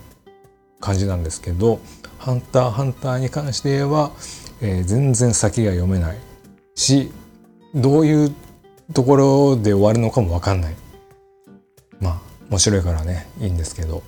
[0.79, 1.79] 感じなんですけど
[2.19, 4.11] 「ハンターハンター」に関して言えば、
[4.61, 6.17] えー、全然先が読めない
[6.75, 7.11] し
[7.75, 8.35] どういう
[8.93, 10.75] ところで終わるのかも分かんない。
[11.99, 14.03] まあ面白いからねいいんですけど。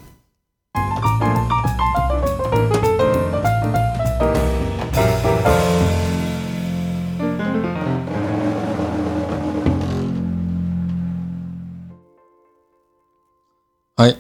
[14.00, 14.18] はい。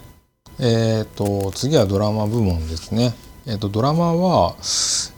[0.59, 3.13] えっ、ー、と、次はドラマ部門ですね。
[3.45, 4.57] えっ、ー、と、ドラマは、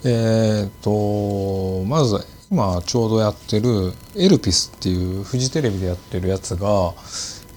[0.05, 6.93] えっ、ー、と、まず、今ちょうどやってるエルピスっていうフジテレビでやってるやつが、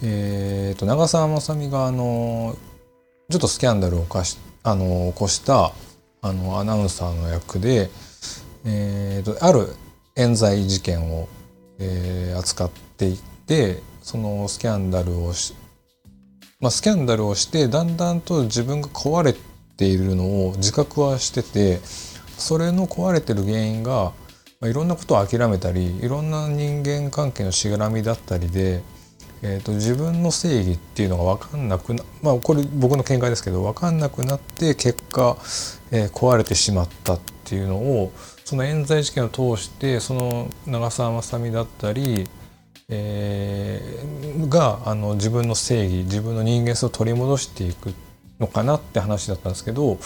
[0.03, 2.57] えっ、と、長澤まさみが、あの、
[3.31, 5.73] ちょっとスキャンダルを起しあの起こした
[6.23, 7.91] あのアナウンサーの役で、
[8.65, 9.77] えーと、ある
[10.17, 11.29] 冤罪事件を、
[11.79, 15.55] えー、扱っていってそのスキャンダルをし
[16.65, 19.35] まあ、スキャンダルをしてだんだんと自分が壊れ
[19.77, 21.81] ているのを自覚はしてて
[22.39, 24.15] それの壊れてる原因が、
[24.63, 28.83] まあ、いろんなことを諦めたりいろんな人間関係のしがらみだったりで、
[29.43, 35.37] えーと、自分の正義っていうのが分かんなくなまあこれ僕の見解ですけど分かんなくなって結果、
[35.91, 38.11] えー、壊れてしまったっていうのを
[38.47, 42.27] その冤罪事件を通してその長澤まさみだったり
[42.89, 47.95] えー、があの自分の正義自分の人間性を取り戻していく
[48.41, 49.99] のかなって話だったんですけど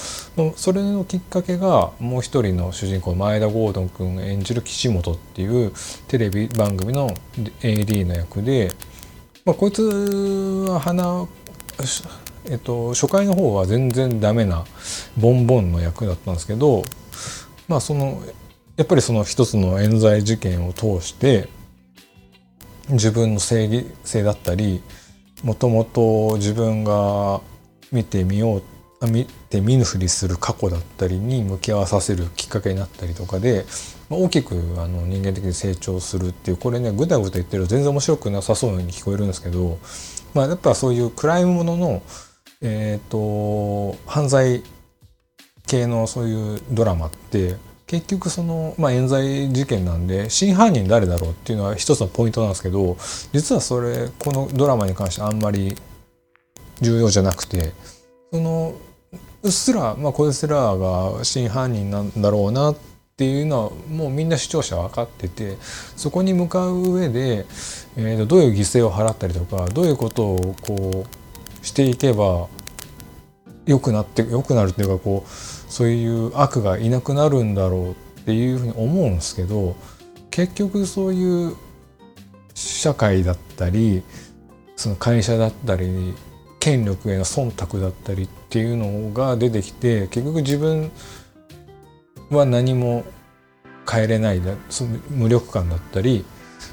[0.56, 5.72] それのきっかけがもう一人の主人公前田郷敦君演じる岸本っていう
[6.08, 7.08] テレビ番組の
[7.62, 8.70] AD の役で、
[9.44, 9.82] まあ、こいつ
[10.68, 11.26] は花
[12.50, 14.64] えっと、初回の方は全然ダメな
[15.18, 16.82] ボンボンの役だったんですけど
[17.68, 18.22] まあその
[18.76, 21.48] やっぱりその一つの冤罪事件を通して
[22.90, 24.82] 自分の正義性だったり
[25.42, 27.40] もともと自分が
[27.92, 28.62] 見てみよう
[29.06, 33.64] 見て見ぬふりする過去だったりに向き合わさせるきっかけになったりとかで、
[34.10, 39.78] まあ、大きくあの人間的に成長するっていうこれねぐだぐだ言ってると全然面白くなさそうに聞こえるんですけど、
[40.34, 42.02] まあ、やっぱそういうクライムものの、
[42.60, 44.64] えーと、犯罪
[45.68, 47.56] 系のそういうドラマって
[47.88, 52.96] 結局その、まあ、冤罪事件なんで真犯人誰だろうっていうのは一つのポイントなんですけど
[53.32, 55.74] 実はそれこのドラマに関してあんまり
[56.80, 57.72] 重要じゃなくて
[58.30, 58.74] その
[59.42, 62.76] うっすら、まあ、こいつらが真犯人なんだろうなっ
[63.16, 65.56] ていうのはもうみんな視聴者分かってて
[65.96, 67.46] そこに向かう上で、
[67.96, 71.06] えー、どういう犠牲を払ったりとかどういうことをこ
[71.62, 72.48] うしていけば
[73.68, 79.76] 良くなって良くなるっていうかこうそういう悪がいなくなるんだろうっていうふうに思うんですけど
[80.30, 81.54] 結局そういう
[82.54, 84.02] 社会だったり
[84.74, 86.14] その会社だったり
[86.60, 90.90] 権力への忖度だったりっていうのが出てきて結局自分
[92.30, 93.04] は何も
[93.90, 96.24] 変えれないだその無力感だったり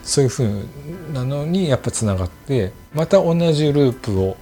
[0.04, 0.66] そういうふう
[1.14, 4.38] なのにやっぱつながってまた同じループを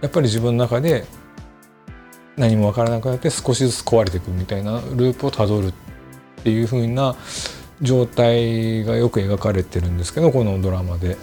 [0.00, 1.04] やっぱり自分の中で
[2.36, 5.72] 何も分からなくなって少しずつ壊れていくみたいなループをたどるっ
[6.42, 7.16] ていうふうな
[7.80, 11.16] 状態がよく描かれてるんですけどこのドラマで。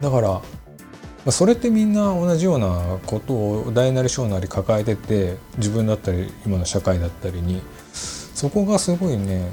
[0.00, 0.42] だから
[1.30, 7.62] それってみんな同じようなことを大なり小なり抱えてて自分だったり今の社会だったりに
[8.34, 9.52] そこがすごいね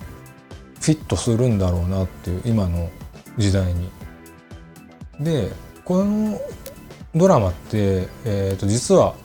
[0.82, 2.90] フィットするんだろうなっていう今の
[3.38, 3.92] 時代に。
[5.20, 5.52] で
[5.86, 6.40] この
[7.16, 9.16] ドラマって、えー、と実は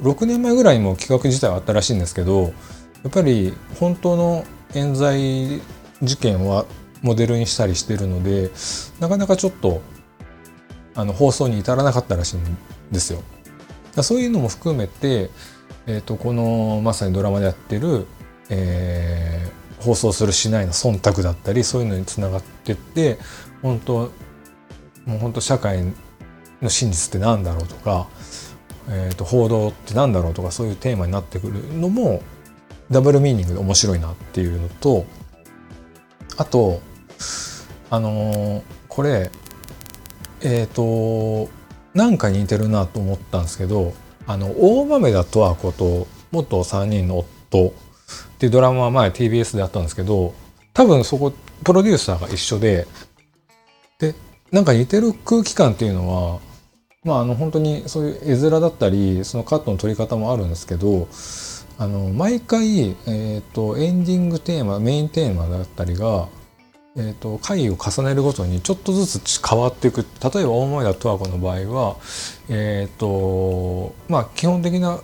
[0.00, 2.48] 6年前ぐらいにも企画自体はあったらしいんですけどや
[3.08, 5.60] っぱり本当の冤罪
[6.02, 6.64] 事件は
[7.02, 8.50] モデルにしたりしてるので
[9.00, 9.82] なかなかちょっと
[10.94, 12.56] あの放送に至らなかったらしいん
[12.90, 13.22] ですよ。
[14.02, 15.30] そういうのも含めて、
[15.86, 18.06] えーと、このまさにドラマでやってる、
[18.48, 23.18] えー、放送するしないの忖度だったりそういうのにつながってって
[23.62, 24.12] 本当
[25.04, 25.82] もう本当社会
[26.62, 28.08] の真実って何だろうとか、
[28.88, 32.22] えーと、報道って何だろうとかそういうテーマになってくるのも
[32.90, 35.04] ダブルミーニングで面白いなっていうのと
[36.36, 36.80] あと
[37.90, 39.30] あのー、これ
[40.42, 41.50] えっ、ー、と
[41.94, 43.94] なんか似てるなと思ったんですけど
[44.26, 47.72] あの大豆田十和子と元3人の夫っ
[48.38, 50.34] ていうドラマは前 TBS であったんですけど
[50.74, 51.32] 多分そこ
[51.64, 52.86] プロデューサーが一緒で
[53.98, 54.14] で
[54.52, 56.40] なんか似てる空気感っていうのは
[57.04, 61.08] まああの本当にそういう絵面だったりそのカットの撮り方もあるんですけど
[61.78, 66.28] あの毎回、えーとエンディングテーマメインテーマだったりが
[66.98, 70.00] えーと、回を重ねるごとにちょっとずつ変わっていく。
[70.02, 71.96] 例えば大前田十和子の場合は、
[72.48, 75.00] えーとまあ、基本的な、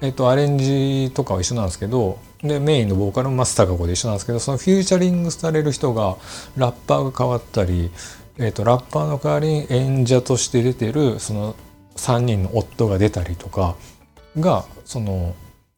[0.00, 6.16] えーと、アレンジとかは一緒なんですけどでメインのボーカルも松たか子で一緒なんですけどそのフューチャリングされる人が
[6.56, 7.90] ラッパーが変わったり、
[8.38, 11.56] えー、とラッパーの代わりに演者として出てるその
[11.96, 13.76] 3人の夫が出たりとか
[14.38, 15.34] がその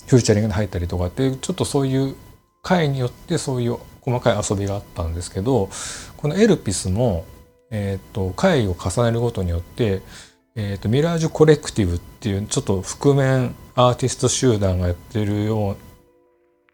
[0.06, 2.16] フューチャリングに入ったりとかってちょっとそういう
[2.62, 5.70] 回によってそういう細かい遊びがあったんですけど
[6.16, 7.24] このエルピスも、
[7.70, 10.02] えーと、回を重ねるごとによって、
[10.54, 15.76] えーと、ミラージュコレクティブっていうちょっと覆面アーティスト集団がやってるよう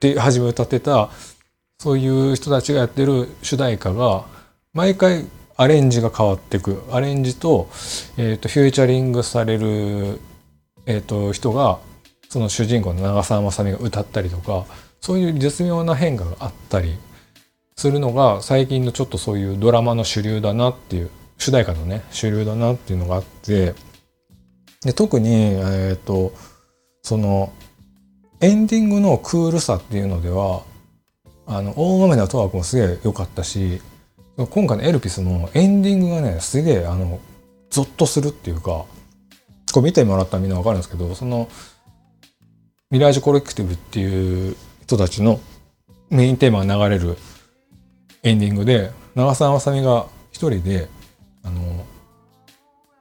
[0.01, 1.11] で初め歌ってた
[1.79, 4.25] そういう人たちがやってる主題歌が
[4.73, 6.83] 毎回アレンジが変わっていく。
[6.91, 7.69] アレンジと,、
[8.17, 10.21] えーと、フューチャリングされる、
[10.87, 11.79] えー、と人が
[12.29, 14.67] その主人公の長澤まさみが歌ったりとか
[15.01, 16.97] そういう絶妙な変化があったり
[17.77, 23.75] するのが最近のちょっとそういうドラマの主流だなっていう主題歌のね主流だなっていうのがあって
[24.83, 26.33] で特にえっ、ー、と
[27.03, 27.53] その
[28.41, 30.63] エンディングのクールさっていうのでは
[31.47, 33.81] あの大豆田十和子もすげえ良かったし
[34.37, 37.21] 今回のエルピスもエンディングがねすげえあの
[37.71, 38.85] ゾッとするっていうか
[39.73, 41.49] これ見てもらったらみんなわかるんですけどその
[42.91, 45.41] ミラージュコレクティブっていう人たちの
[46.11, 47.17] メインテーマが流れる
[48.23, 50.89] エンディングで長澤まさみが一人で
[51.43, 51.87] あの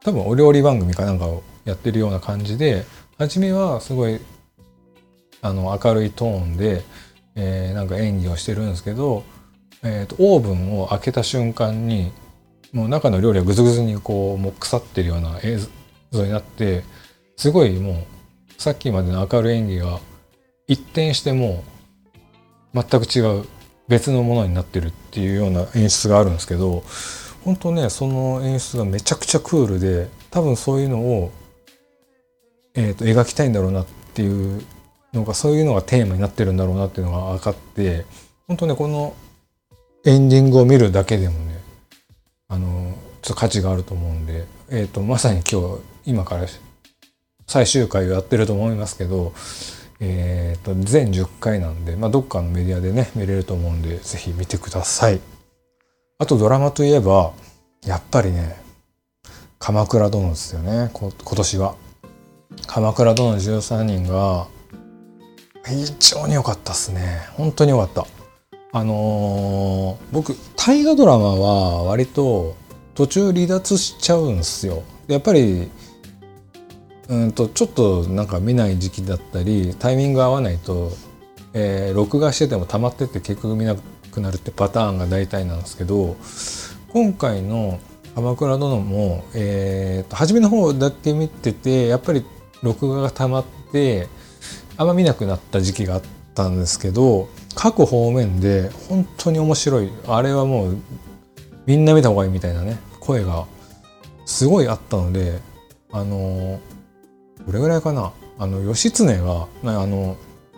[0.01, 2.85] 多分お料理番組かなんかをやってるような感じで
[3.17, 4.19] 初めはすごい
[5.41, 6.83] あの明るいトーンで、
[7.35, 9.23] えー、なんか演技をしてるんですけど、
[9.85, 12.11] えーと、オーブンを開けた瞬間に
[12.73, 15.59] もう中の料理がぐずぐずにこうもう腐ってるような映
[16.11, 16.83] 像になって
[17.37, 19.99] すごいもうさっきまでの明るい演技が
[20.67, 21.63] 一転しても
[22.73, 23.45] 全く違う
[23.87, 26.83] 別のものになってるっていうような演出があるんですけど
[27.43, 31.31] 本当ねその演出がめちゃくちゃクールで多分そういうのを
[32.77, 34.61] えーと、描きたいんだろうなっていう
[35.13, 38.05] のがそういうのがテーマになってるんだろうなっていうのが分かって
[38.47, 39.15] 本当ねこの
[40.07, 41.59] エンディングを見るだけでもね
[42.47, 42.93] あの
[43.23, 46.45] ちょっと価値があると思うんで、えーと、まさに今日今から
[47.47, 49.33] 最終回をやってると思いますけど、
[49.99, 55.19] えーと、全10回なんで、まあ、どっかのメディアでね見れると思うんで是非見てください。
[56.19, 57.33] あとドラマといえば
[57.83, 58.57] やっぱりね
[59.57, 61.75] 鎌倉殿ですよね今年は。
[62.67, 64.47] 鎌倉殿13人が
[65.65, 68.05] 非常に良かったっすね本当に良かった
[68.75, 72.57] あのー、僕大河ドラマは割と
[72.93, 74.83] 途中離脱しちゃうんですよ。
[75.07, 75.71] やっぱり
[77.07, 80.91] うんとちょっとなんか見ない時期だったりタイミング合わないと、
[81.53, 83.77] えー、録画してても溜まってって結局見な
[84.11, 86.17] くなるってパターンが大体なんですけど
[86.89, 87.79] 今回の
[88.13, 92.25] 「鎌倉殿も」えー、初めの方だけ見ててやっぱり
[92.61, 94.09] 録画が溜まって
[94.75, 96.01] あんま見なくなった時期があっ
[96.33, 99.89] たんですけど各方面で本当に面白い。
[100.07, 100.77] あれはもう
[101.65, 103.47] みんな見た方がいいみたいなね声が
[104.25, 105.39] すごいあったので
[105.91, 106.59] あの
[107.45, 108.11] どれぐらいかな？
[108.37, 110.17] あの義経があの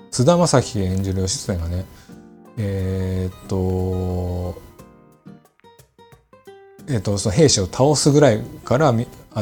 [0.10, 1.86] 菅田将暉演じる義経がね
[2.58, 4.60] えー、っと
[6.88, 8.94] えー、っとその兵士を倒すぐらいからあ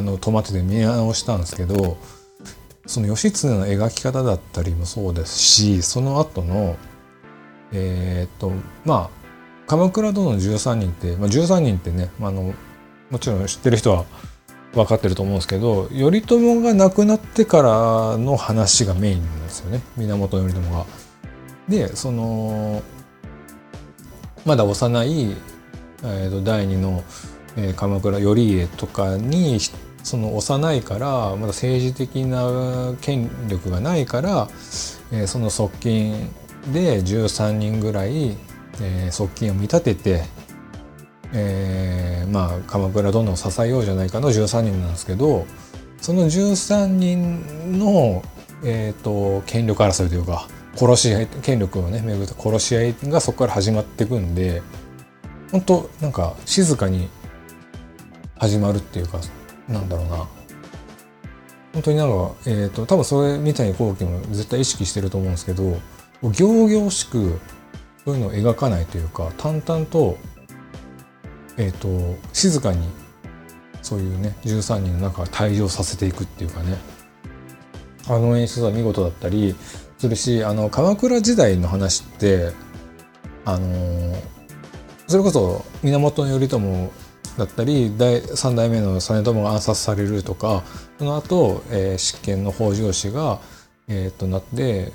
[0.01, 1.97] の止まってて見直したんですけど
[2.85, 6.75] その義経の描き方だったりもそうですしその後の
[7.71, 8.51] えー、っと
[8.85, 9.25] まあ
[9.67, 12.53] 「鎌倉殿の13人」って、まあ、13人ってね、まあ、の
[13.09, 14.05] もちろん知ってる人は
[14.73, 20.85] 分かってると思うんですけど頼朝が亡くなってからの話がメインなんですよね源頼朝が。
[21.69, 22.83] でその
[24.45, 25.35] まだ幼い、
[26.03, 27.03] えー、と第二の、
[27.57, 29.57] えー、鎌倉頼家とかに
[30.03, 34.47] その幼いからまだ政治的な権力がないから、
[35.11, 36.29] えー、その側近
[36.71, 38.37] で13人ぐらい、
[38.81, 40.23] えー、側近を見立てて、
[41.33, 45.45] えー、まあ鎌倉殿を支えようじゃないかの13人なんですけど
[46.01, 48.23] その13人の、
[48.63, 54.61] えーと、権力争いというか殺し合い権力をね巡った殺し合いがそこから始まっていくんで
[55.51, 57.07] 本当なんか静かに
[58.37, 59.19] 始まるっていうか
[59.67, 60.27] なんだろうな。
[61.73, 65.77] 本当になんか、えーと、多分それみたいに後期も絶対意識してると思うんですけど
[66.31, 67.39] 仰々しく
[68.03, 70.17] そういうのを描かないというか淡々と,、
[71.57, 72.87] えーと、静かに
[73.81, 76.77] そういうね13人の中退場させていくっていうかね。
[78.07, 79.55] あの演出は見事だったり
[79.97, 82.51] するしあの鎌倉時代の話って
[83.45, 84.15] あのー、
[85.07, 86.59] それこそ源頼朝
[87.37, 90.63] だったり第3代目の実朝が暗殺されるとか
[90.99, 93.39] その後、えー、執権の北条氏が、
[93.87, 94.93] えー、となって、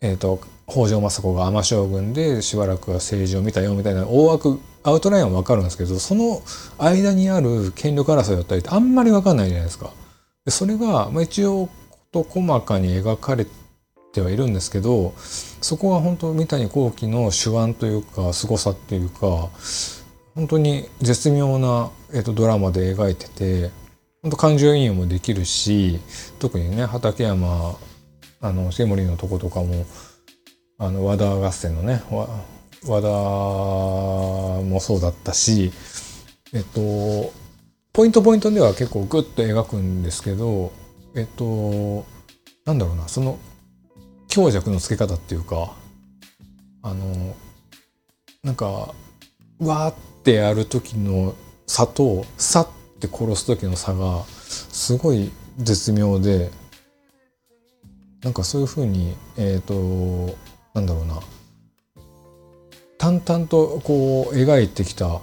[0.00, 6.40] えーと、北条政子が尼将軍でしばらくは政治を見たよみたいな大枠アウトラインは分かるんですけどその
[6.78, 9.92] 間にある権力争いだったりってあんまり分かんないじゃないですか。
[10.44, 11.68] でそれが、まあ、一応
[12.12, 13.46] 事細かに描かれ
[14.12, 15.14] てはいるんですけど
[15.60, 19.50] そこが本当三谷幸喜の手腕というか凄さっていうか
[20.34, 23.70] 本当に絶妙な、えー、とドラマで描いてて
[24.22, 26.00] 本当感情移入もできるし
[26.38, 27.76] 特にね畠山
[28.40, 29.84] あの重森のとことかも
[30.78, 32.02] あの和田合戦のね
[32.86, 33.08] 和田
[34.62, 35.72] もそうだったし
[36.52, 37.32] えっと
[37.92, 40.72] ポイントポイントでは結構グッと描くんですけど
[41.16, 42.06] えっと
[42.64, 43.38] なんだろうなその
[44.28, 45.74] 強弱のつけ方っていうか
[46.82, 47.34] あの
[48.44, 51.34] なんかわーってやる時の
[51.66, 52.68] 差とさっ
[53.00, 56.50] て殺す時の差がすごい絶妙で
[58.22, 60.36] なんかそういうふうにえっ、ー、と
[60.74, 61.20] なんだろうな。
[62.98, 65.20] 淡々とこう描いてきた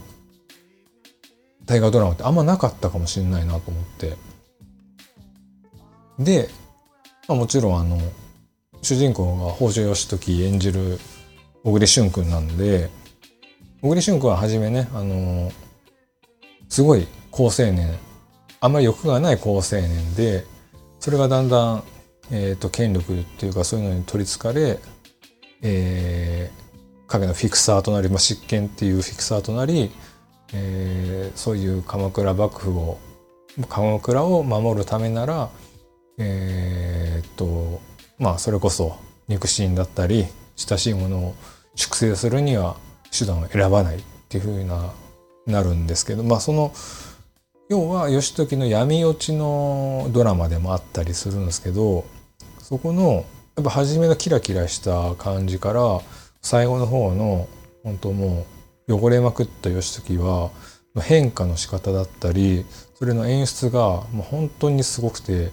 [1.65, 4.15] 大河ドラマってあんまなかったかもしれないなと思って。
[6.17, 6.49] で、
[7.27, 7.99] まあ、もちろんあの
[8.81, 10.99] 主人公が北条義時演じる
[11.63, 12.89] 小栗旬君なんで
[13.85, 15.51] 小栗旬君は初めね、あの、
[16.69, 17.99] すごい好青年。
[18.59, 20.43] あんまり欲がない好青年で
[20.99, 21.83] それがだんだん、
[22.31, 24.79] えーと、権力っていうかそういうのに取りつかれ、
[25.61, 29.91] えー、影のフィクサーとなり、まあ、執権っていうフィクサーとなり、
[30.53, 32.99] えー、そういう鎌倉幕府を
[33.69, 35.49] 鎌倉を守るためなら
[36.17, 37.81] えー、と
[38.17, 38.97] まあそれこそ
[39.27, 41.35] 肉親だったり親しいものを
[41.75, 42.77] 粛清するには
[43.17, 44.93] 手段を選ばないっていうふうな
[45.45, 46.73] なるんですけどまあその
[47.67, 52.05] 要は義時の闇落ちのドラマでもあったりするんですけど
[52.59, 56.01] そこのやっぱ初めのキラキラした感じから
[56.41, 57.47] 最後の方の
[57.83, 58.45] 本当も
[58.87, 60.51] う汚れまくった義時は
[61.01, 65.49] 変化の仕方だったりそれの演出がもう本当にすごくて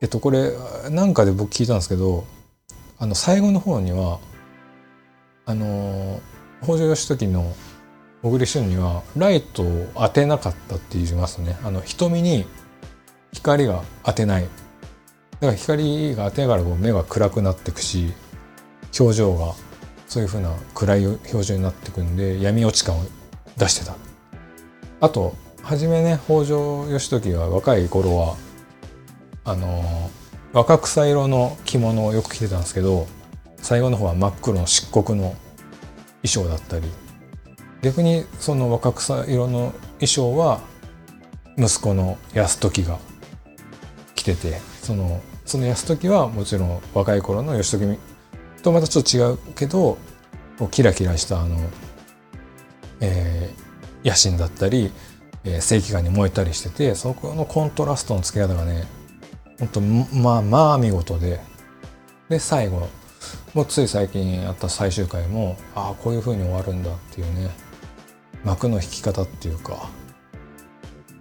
[0.00, 0.52] えっとこれ
[0.90, 2.24] なんかで僕聞いたんですけど
[2.98, 4.20] あの最後の方には
[5.44, 6.20] あの
[6.62, 7.52] 北条義時の
[8.22, 11.58] 小栗旬にはライトを当てなかったって言いますね。
[11.64, 12.46] あの瞳に
[13.32, 14.42] 光が当てない。
[14.42, 18.12] だから光が当てながらこう目が暗くなっていくし
[18.98, 19.54] 表情が
[20.06, 23.02] そういうふうな暗い表情になっていくんで闇落ち感を
[23.56, 23.96] 出してた。
[25.00, 28.36] あと初めね北条義時が若い頃は
[29.44, 30.10] あの
[30.52, 33.08] 若草色の着物をよく着てたんですけど
[33.56, 35.34] 最後の方は真っ黒の漆黒の
[36.22, 36.86] 衣装だったり
[37.82, 40.60] 逆にその若草色の衣装は
[41.58, 42.98] 息子の泰時が
[44.14, 47.98] 着ててそのその泰時はもちろん若い頃の義時
[48.62, 49.98] とまたちょっと違うけど
[50.70, 51.56] キラキラしたあの、
[53.00, 54.92] えー、野心だったり、
[55.44, 58.84] えー、正義感に燃えたりしててそこのコントラストの付け方がね
[59.58, 61.40] 本当まあまあ見事で。
[62.28, 62.88] で最後
[63.52, 67.50] もうつい最近やった最終回もああこういう風に終わるんだっていうね。
[68.44, 69.88] 幕の引き方っていうか。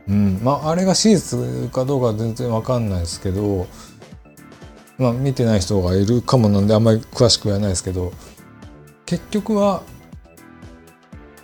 [0.08, 0.40] うん。
[0.44, 3.68] まああれが史実かどうか全然わかんないですけど
[4.98, 8.12] まあ見てない人がいるかもなんであんまり詳しくはないですけど
[9.06, 9.84] 結局は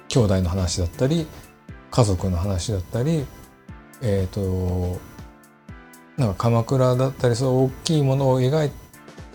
[0.09, 1.27] 兄弟の話だったり
[1.89, 3.25] 家族の話だったり
[4.01, 4.99] えっ、ー、と
[6.17, 8.71] なんか鎌倉だったりそう大きいものを描い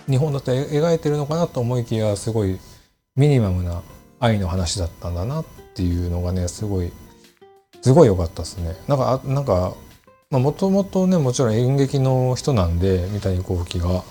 [0.09, 2.59] 日本だったら描いてるのかなと思いきやすごい
[3.17, 3.83] ミニマムな
[4.19, 6.93] 愛の話だったんだなってていうのがねすごい
[7.83, 8.77] すごい良かったですね。
[8.87, 9.75] なんかなんか
[10.31, 13.89] もともとねもちろん演劇の人なんで三谷幸喜が。
[13.89, 14.03] なん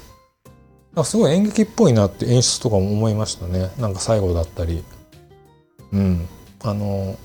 [0.95, 3.71] かすごい演劇っぽいなって演出とかも思いましたね。
[3.79, 4.83] なんか最後だったり。
[5.93, 6.27] うん。
[6.63, 7.17] あの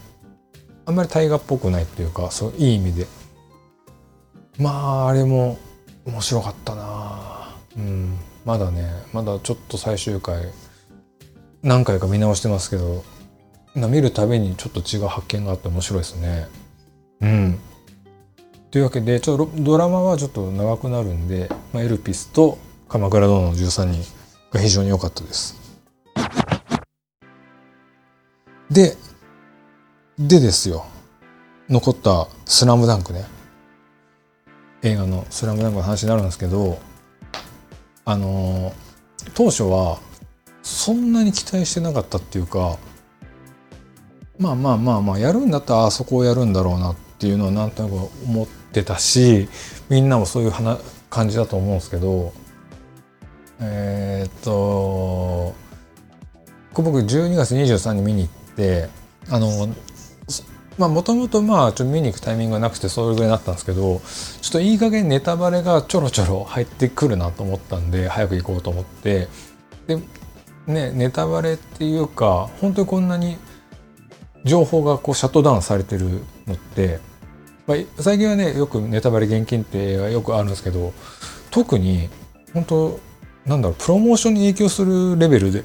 [0.86, 3.06] あんまり大河っぽくないっていうかそういい意味で。
[4.58, 5.58] まああれも
[6.04, 7.56] 面白かったな。
[7.76, 8.18] うん。
[8.44, 10.52] まだねまだちょっと最終回
[11.62, 13.02] 何回か見直してますけど
[13.76, 16.48] 見るたびにちょっと違う発見があって面白いですね。
[17.20, 17.58] うん。
[18.70, 22.58] というわけでちょっとドラマはちょっと長くなるんで、まあ、エルピスと
[22.88, 24.02] 鎌倉殿の13人
[24.50, 25.54] が非常に良かったです。
[28.70, 28.96] で
[30.18, 30.86] でですよ。
[31.68, 33.26] 残った「スラムダンクね。
[34.82, 36.78] 映画の「スラムダンクの話になるんですけど
[38.04, 38.72] あの
[39.34, 39.98] 当初は
[40.62, 42.78] そんなに期待してなかったっていうか
[44.38, 49.48] まあまあまあまあやるんだったらあそこをやるんだろうなっていうのはなんとなく思ってたし
[49.88, 50.52] みんなもそういう
[51.08, 52.32] 感じだと思うんですけど
[53.60, 55.54] えー、っと
[56.74, 58.88] 僕12月23日に見に行って
[59.30, 59.68] あの
[60.76, 64.02] まあもともとまあちょっと見に行くタイミングがなくてそれぐらいだったんですけど
[64.42, 69.28] ちょっといい加減ネタバレがちょろちょろ入ってくるなと思ったんで早く行こうと思って。
[69.86, 69.96] で
[70.66, 73.38] ねネタバレっていうか本当にこんなに
[74.44, 77.00] 情報がこうシャットダウンされてるのって、
[77.66, 80.92] まあ、最近はねよくネタバレ厳禁ってよくあるんですけど
[81.50, 82.08] 特に
[82.54, 83.00] 本当
[83.44, 85.64] なんだろうプロモーションに影響するレベルで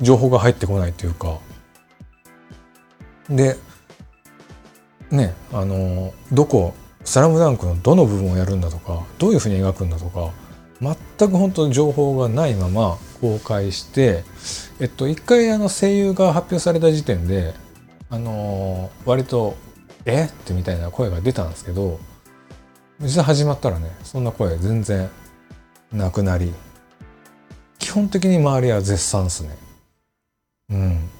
[0.00, 1.38] 情報が入ってこないっていうか。
[3.28, 3.56] で
[5.10, 10.30] ねあのどこ「スラムダンクのどの部分をやるんだとかどういうふうに描くんだとか
[10.80, 14.24] 全く本当に情報がないまま公開して
[14.80, 17.54] えっと一回あの声優が発表された時点で
[18.14, 19.56] あの割と
[20.06, 20.26] 「え？
[20.26, 21.98] っ?」てみたいな声が出たんですけど
[23.00, 25.10] 実際始まったらねそんな声全然
[25.92, 26.52] なくなり
[27.80, 29.56] 基本的に周りは絶賛っすね。
[30.70, 31.10] うん。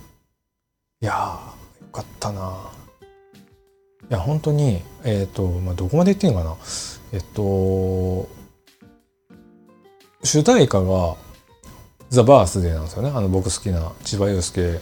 [1.00, 2.70] いやーよかったな。
[4.08, 6.56] いや本当にえっ、ー、と、まあ、どこまで言っていいのかな。
[7.12, 8.28] えっと
[10.22, 11.16] 主題歌が
[12.08, 13.10] ザ・バースデーなんですよね。
[13.12, 14.80] あの僕好きな千葉雄介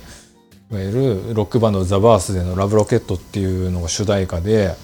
[0.73, 4.75] がいるロックバンドザ・バースデーの「ラブロケット」っていうのが主題歌で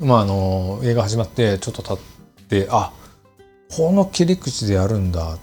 [0.00, 1.98] まああの映画始まってちょっと経っ
[2.46, 2.92] てあ
[3.70, 5.38] この切り口でやるんだっ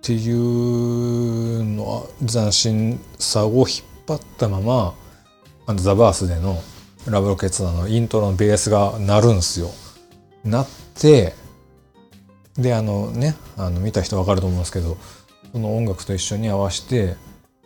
[0.00, 3.66] ていうのは斬新さを引っ
[4.06, 4.94] 張ったまま
[5.66, 6.60] あのザ・バースデーの
[7.06, 9.70] ラブロケッツのイントロのベースが鳴るんですよ。
[10.44, 11.34] 鳴って
[12.56, 14.96] であのねあの見た人分かると思うんですけど
[15.52, 17.16] その音楽と一緒に合わせて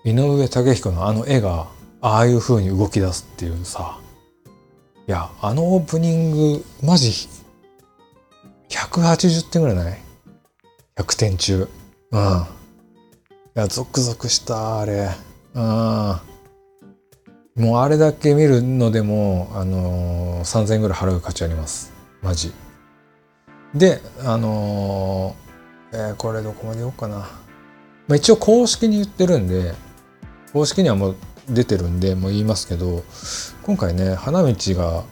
[0.07, 1.67] 井上武彦のあの絵が
[2.01, 3.99] ああいう風に動き出すっていうさ
[5.09, 7.11] いや、あのオープニング、マジ、
[8.69, 9.99] 180点ぐらいない
[10.97, 11.69] ?100 点中。
[12.13, 12.21] うん。
[12.21, 12.25] い
[13.55, 15.11] や、ゾクゾクした、あれ。
[15.55, 15.63] うん。
[17.57, 21.93] もうあれだけ見るのでも、あのー、3000円ぐらい払う価値あります。
[22.23, 22.53] マジ。
[23.75, 27.17] で、あのー、えー、これどこまで言おうかな。
[27.17, 29.75] まあ、一応公式に言ってるんで、
[30.53, 31.17] 公式にはもう
[31.49, 33.05] 出てるんで、もう言いますけど、
[33.63, 35.05] 今回ね、花道が、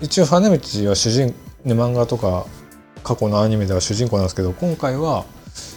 [0.00, 0.58] 一応花道
[0.88, 2.46] は主人、ね、漫画とか
[3.02, 5.24] 過去のアニメでは主人公なんですけど、今回は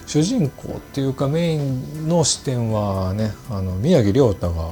[0.05, 4.71] 主人公っていうかメインの視点はね、あの、宮城亮太が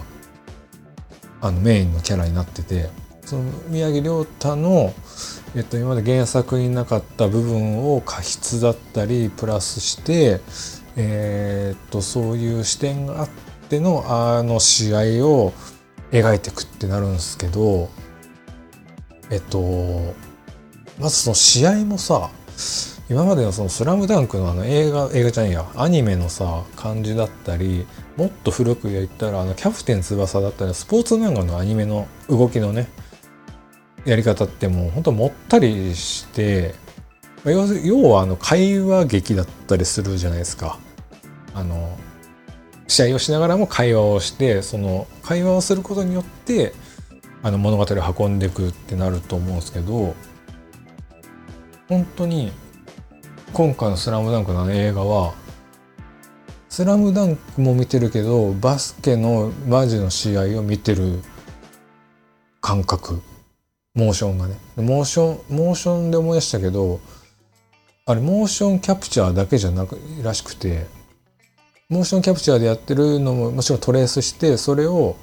[1.41, 2.89] あのメインのキャラになってて
[3.25, 4.93] その宮城亮太の、
[5.55, 10.39] えっと、今まで原作になかった部分を過失だったりプラスして、
[10.95, 15.53] えー、っとそういう視点があってのあの試合を
[16.11, 17.89] 描いていくってなるんですけど
[19.29, 20.13] えっと
[20.99, 22.29] まずその試合もさ
[23.09, 27.85] 今までのその「スラムダンクのあの映画映画じゃないやアニメのさ感じだったり
[28.17, 32.87] もっと古く言ったらあのキャプテン翼だったりスポーツ漫画のアニメの動きのね
[34.05, 36.75] やり方ってもうほんともったりして
[37.45, 40.77] 要はあの会話劇だったりするじゃないですか。
[41.53, 41.97] あの
[42.91, 46.73] 試合をしながらも会話をしてその会話をすることによって
[47.41, 50.13] あの物語を運んでいくってなると思うんですけど
[51.87, 52.51] 本当に
[53.53, 55.33] 今回の「スラムダンクの映画は
[56.67, 61.21] 「スラムダンクも見てるけどバスケのマジの試合を見てる
[62.59, 63.21] 感覚。
[63.95, 64.57] モーションがね。
[64.75, 66.99] モーションモーションで思い出したけど
[68.05, 70.87] あれモーションキャプチャーだけじゃなくらしくて
[71.91, 75.17] モーションキャプチャーでやってるのももちろんトレースしてそれを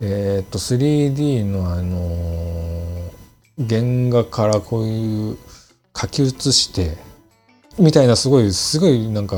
[0.00, 5.38] えっ、と 3D のあのー、原画からこういう
[5.96, 6.96] 書き写して
[7.78, 9.36] みたいなすごいすごいなんか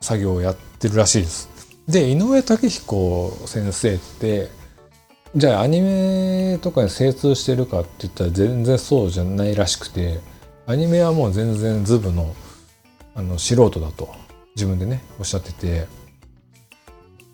[0.00, 1.48] 作業をやってるらしいです。
[1.88, 4.48] で井上武彦先生って
[5.34, 10.20] じゃあアニメとかに精通してるかって言ったら全然そうじゃないらしくて
[10.66, 12.34] アニメはもう全然ズブの
[13.16, 14.14] あの素人だと
[14.56, 15.86] 自分でねおっしゃってて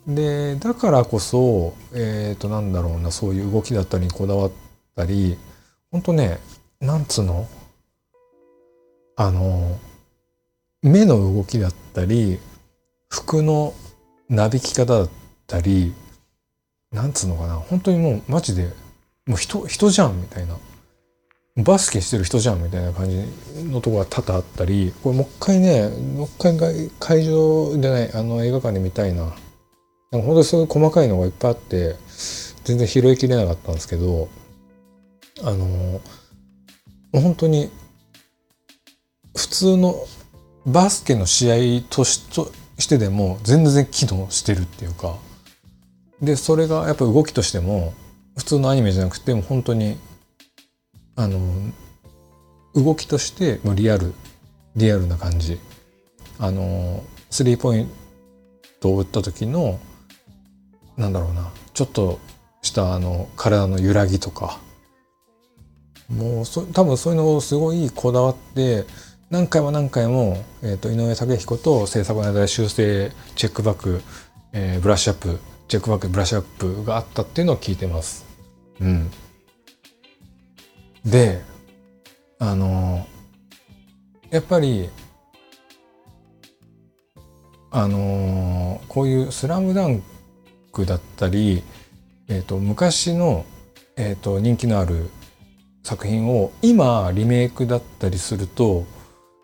[0.07, 4.51] でだからこそえっ、ー、となんだろうなそういう動きだったりにこだわっ
[4.95, 5.37] たり
[5.91, 6.39] ほんとね
[6.81, 7.47] なんつうの
[9.15, 9.79] あの
[10.81, 12.39] 目の動きだったり
[13.09, 13.73] 服の
[14.29, 15.09] なびき方だっ
[15.47, 15.93] たり
[16.91, 18.73] なんつうのかな本当にもうマジで
[19.25, 20.57] もう人人じゃんみたいな。
[21.55, 23.15] バスケしてる人じゃんみたいな感じ
[23.65, 29.35] のとこが多々あったりこれもう一回ねもう一回会場でないあの映画館で見たいな。
[30.13, 31.95] なんか本当にそういう細かいのがいっぱいあって
[32.63, 34.29] 全然拾いきれなかったんですけど
[35.43, 35.99] あの
[37.11, 37.71] 本当に
[39.35, 39.95] 普通の
[40.67, 45.17] バスケの試合としてでも全然機能してるっていうか
[46.21, 47.93] でそれがやっぱ動きとしても
[48.37, 49.97] 普通のアニメじゃなくても本当に
[51.15, 51.39] あの
[52.75, 54.13] 動きとしてもリアル
[54.75, 55.59] リアルな感じ。
[56.39, 57.91] あのスリーポイン
[58.79, 59.79] トを打った時の
[60.97, 61.51] なんだろうな。
[61.73, 62.19] ちょっと
[62.61, 64.59] したあの体の揺らぎとか。
[66.09, 68.85] もうそ多分そういうのをすごいこだわって
[69.29, 74.01] 何回も何回も、えーと、井上武彦と制作の間で修正チェックバック、
[74.51, 78.25] えー、ブラッシュアップチェックバックブラッシュアップがあったっていうのを聞いてます。
[78.79, 79.09] うん、
[81.05, 81.41] で
[82.37, 83.07] あの
[84.29, 84.89] やっぱり
[87.71, 90.03] あのこういう「スラムダン
[90.73, 91.63] クだったり、
[92.27, 93.45] えーと、昔の、
[93.95, 95.09] えーと人気のある
[95.83, 98.85] 作品を今リメイクだったりすると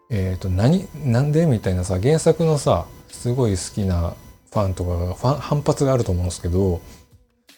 [0.10, 1.46] え、ー、と何なんで？
[1.46, 4.16] みたいなさ原作のさすごい好きな
[4.52, 6.82] ファンとかがファ反発があると思うんですけど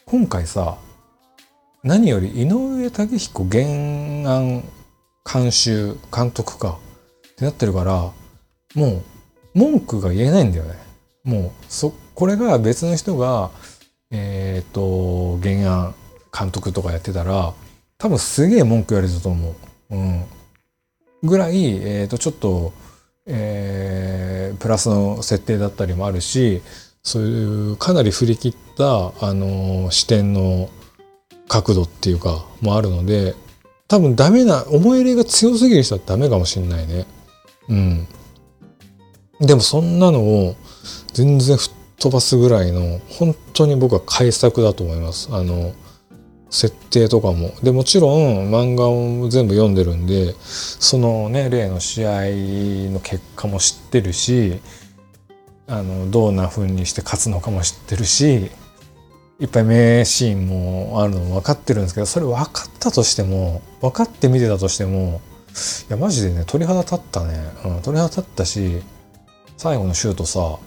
[0.04, 0.76] 今回さ
[1.82, 3.64] 何より井上武彦原
[4.30, 4.64] 案
[5.24, 6.78] 監修監督か
[7.32, 8.12] ってなってるから
[8.74, 9.02] もう
[9.54, 10.74] 文句が言えないんだよね。
[11.24, 13.50] もうそこれが別の人が
[14.10, 15.94] えっ、ー、と原案
[16.36, 17.54] 監督とかやってたら
[17.98, 19.54] 多分すげえ文句言われたと思う。
[19.94, 20.24] うん。
[21.22, 22.72] ぐらい、えー、とちょっと、
[23.26, 26.62] えー、プラスの設定だったりもあるし
[27.04, 30.68] そういうかなり振り切った、あの、視点の
[31.48, 33.34] 角度っていうかもあるので
[33.88, 37.06] 多分ダメな思い入れが強すぎる人はダメかもしんないね。
[37.68, 38.08] うん。
[39.40, 40.56] でもそんなのを
[41.12, 45.28] 全然吹っ飛ばすぐらいの本当に僕は改作だと思います。
[45.32, 45.72] あの
[46.50, 52.10] 設定とかもでもちろん漫画を全部読んでるんでそのね例の試合
[52.92, 54.60] の結果も知ってるし
[55.66, 58.50] あのどんな風にして勝つのかも知ってるし
[59.40, 65.22] いっぱい名シーンもあるのも分かってるんですけどそれ分かったとしても分かって見てたとしても
[65.88, 68.82] いやマジでね鳥肌立ったね、うん、鳥肌立ったし
[69.56, 70.58] 最後のシュートさ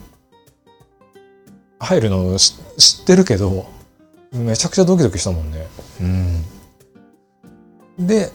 [1.86, 3.68] 入るの知ってるけど
[4.34, 5.68] めちゃくちゃドキドキしたもんね。
[6.02, 6.04] う
[8.04, 8.32] ん、で、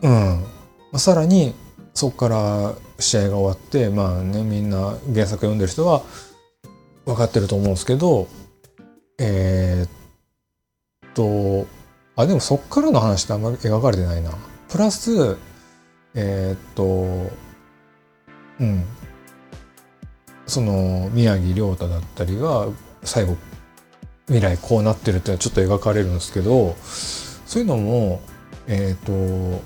[0.00, 0.44] うん、
[0.98, 1.54] さらに
[1.94, 6.02] そこから試合が終わってまあねみんな原作読んでる人は
[7.04, 8.28] 分かってると思うんですけど
[9.18, 11.66] えー、っと
[12.16, 14.30] あでもそっからの話ってあんまり描かれてないな。
[14.68, 15.36] プラス
[16.14, 17.30] えー、っと
[18.60, 18.84] うん
[20.46, 22.68] その宮城亮太だったりが
[23.04, 23.36] 最後
[24.26, 28.20] 未来こうなってるっていうのはちょっと描かれるんですけどそういうのも
[28.66, 29.62] えっ、ー、と、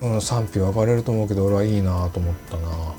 [0.00, 2.94] うん、賛否分かれると思うけど俺はいいなと思ったな。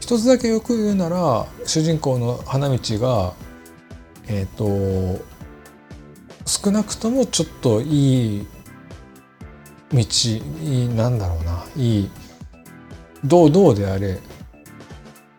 [0.00, 3.32] 一つだけよく言うなら主人公の花道が
[4.26, 5.24] えっ、ー、と
[6.46, 8.46] 少なくともちょっといい
[9.92, 12.10] 道いいなんだろうないい
[13.24, 14.18] どうどうであれ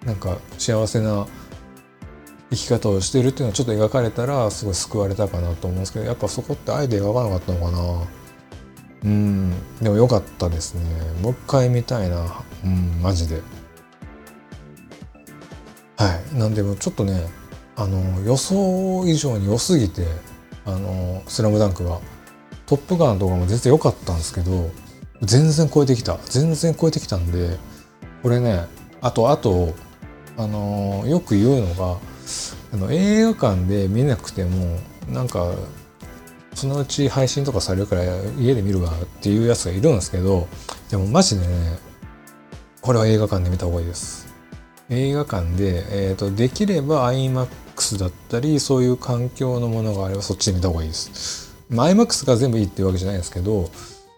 [0.06, 1.28] なんか幸せな
[2.52, 8.08] 生き方をしているっていうのはちょっと描かれたらすごい救われたかなと思うんですけどやっぱそこってあえて描かなかったのかな。
[9.04, 9.54] うん。
[9.82, 10.84] でも良かったですね。
[11.22, 12.44] もう一回見たいな。
[12.66, 13.42] うんマジで。
[15.98, 16.38] はい。
[16.38, 17.26] なんでもちょっとね
[17.78, 20.06] あの予想以上に良すぎて
[20.66, 22.00] あの「スラムダンクが
[22.68, 24.70] 「トップガン」とかも全然良かったんですけど
[25.22, 26.20] 全然超えてきた。
[26.26, 27.58] 全然超えてきたんで
[28.22, 28.66] これね
[29.00, 29.74] あとあと
[30.38, 31.98] あのよく言うのが
[32.74, 34.80] あの映画館で見なくても
[35.10, 35.54] なんか
[36.54, 38.04] そのうち配信とかされるから
[38.38, 40.48] 家で見るわっていうやつがいるんですけど
[40.90, 41.78] でもマジでね
[42.82, 44.32] これは映画館で見た方がいいです。
[44.90, 51.56] 映画館で、えーと、できれば iMAX だったりそういう環境のものがあればそっちで見た方がいいです。
[51.70, 53.72] まあ iMAX が全部いいっていうわけじゃないですけど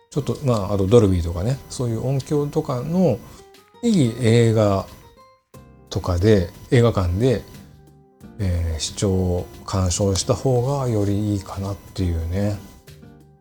[0.09, 3.19] ちょっとまああとドルビーとかねそういう音響とかの
[3.83, 4.87] いい映画
[5.91, 7.43] とかで映画館で
[8.43, 12.57] え、視聴鑑賞した方がよりいいかなっていうね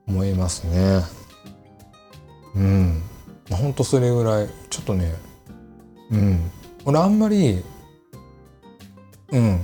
[0.06, 1.02] 思いますね。
[2.54, 3.02] うん。
[3.50, 5.14] ほんとそれぐらいちょっとね
[6.10, 6.50] うん。
[6.84, 7.62] 俺あんまり
[9.30, 9.60] うん。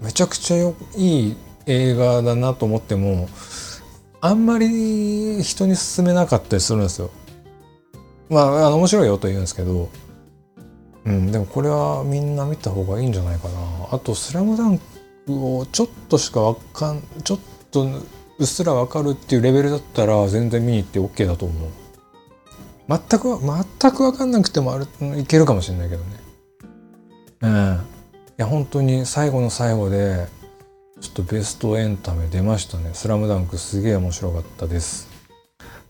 [0.00, 1.36] めちゃくちゃよいい
[1.66, 3.28] 映画だなと思っても
[4.20, 7.10] あんまり人に勧めなかったりするんですよ。
[8.28, 9.88] まあ、あの面白いよと言うんですけど
[11.06, 13.58] うん、でもこれはみんな見た方がいいんじゃないかな。
[13.92, 14.80] あと「スラムダン
[15.26, 17.38] クをちょっとしかわかんちょっ
[17.70, 17.84] と
[18.38, 21.70] うっすらわかるっていうレベルだったら全然見に行って OK だと思う。
[22.88, 24.86] 全く全く分かんなくてもある
[25.18, 26.20] いけるかもしれないけどね。
[27.42, 27.80] うん。
[28.38, 30.26] いや本当に最後の最後で
[31.00, 35.08] ちょっとベストエンタメ出ましたね「スラムダンクすげえ面白かったです。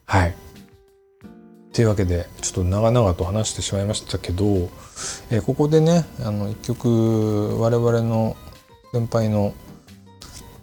[0.04, 0.34] はい。
[1.77, 4.47] というわけでちょっと長々と話してしまいましたけど、
[5.31, 8.35] えー、ここでねあの一曲我々の
[8.95, 9.53] 先輩の、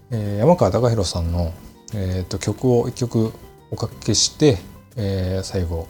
[0.09, 1.53] えー、山川貴弘さんの、
[1.93, 3.32] えーと、曲を一曲
[3.70, 4.57] おかけして、
[4.95, 5.88] えー、最後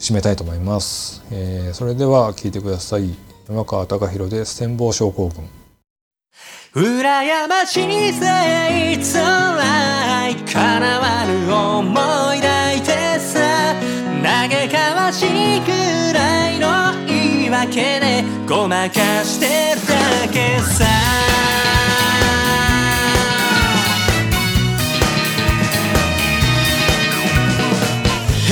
[0.00, 3.14] 締めたいと思います、えー、それでは聴いてください。
[3.48, 5.48] 山川貴弘で戦望症候群。
[6.74, 12.43] 羨ましさいつらい叶わぬ思い
[15.12, 15.26] し
[15.60, 15.70] く
[16.14, 20.84] らいの言い訳でごまかしてるだけさ。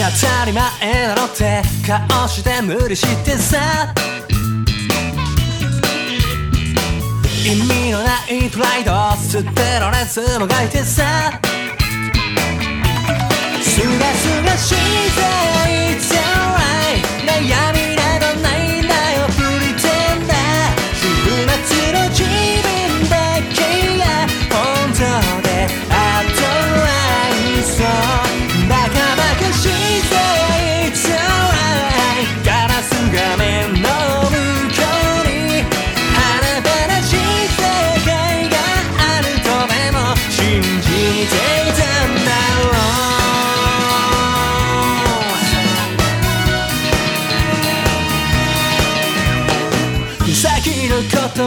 [0.05, 3.95] 当たり前だろって顔して無理してさ。
[7.45, 11.41] 意味のないプライド捨てられずもがいてさ。
[13.63, 14.75] すがすがしい
[15.11, 15.72] ぜ。
[17.27, 17.82] 悩み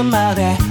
[0.04, 0.65] まで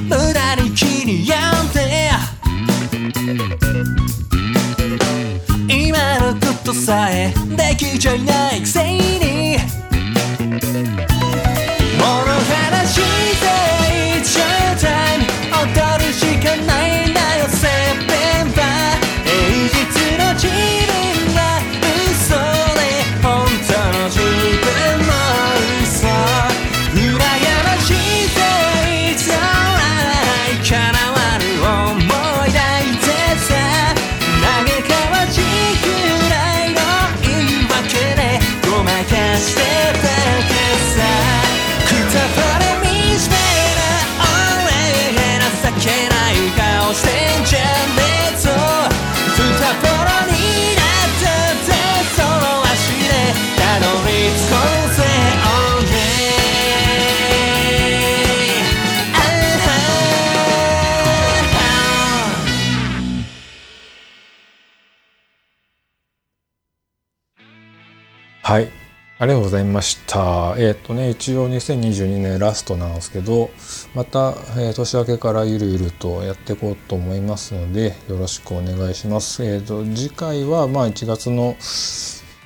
[69.54, 70.54] ざいました。
[70.58, 73.50] えっ、とね、一応2022年ラストなんですけど、
[73.94, 79.44] また、えー年明けからゆるゆるとやっていこうと思いますので、よろしくお願いします。
[79.44, 81.56] えっ、と、次回は、まあ1月の、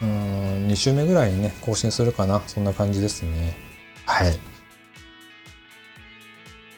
[0.02, 2.42] うーん、2週目ぐらいにね、更新するかな。
[2.46, 3.56] そんな感じですね。
[4.04, 4.38] はい。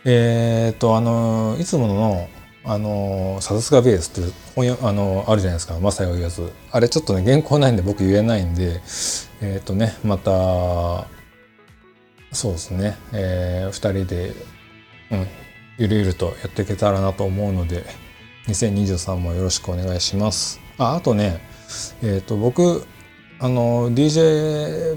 [0.05, 2.29] えっ、と、あの、いつもの、
[2.71, 5.77] あの、さすがベースっていう本や、あの、あるじゃないですか。
[5.81, 6.53] マサが言うやつ。
[6.71, 8.81] あれちょっとね、原稿ないんで僕言えないんで、
[9.41, 11.09] えっ、とね、また、
[12.31, 14.35] そうですね、えー、二人で、
[15.11, 15.27] うん、
[15.79, 17.85] ゆるゆるとやっていけたらなと思うので、
[18.47, 20.61] 2023もよろしくお願いします。
[20.79, 21.41] あ、あとね、
[22.05, 22.87] えっ、と、僕、
[23.41, 24.97] あの、DJ、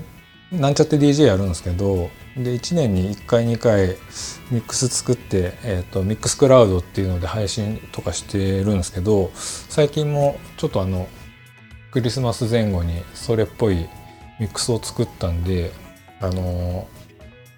[0.51, 3.89] なんちゃって DJ やるんですけど、で、1年に1回2回
[4.49, 11.07] ミックス作って、えっ、と、ミックスクラウドっていうので配信とかしてるんですけど、最近もちょっとあの、
[11.91, 13.87] クリスマス前後にそれっぽい
[14.39, 15.71] ミックスを作ったんで、
[16.19, 16.87] あの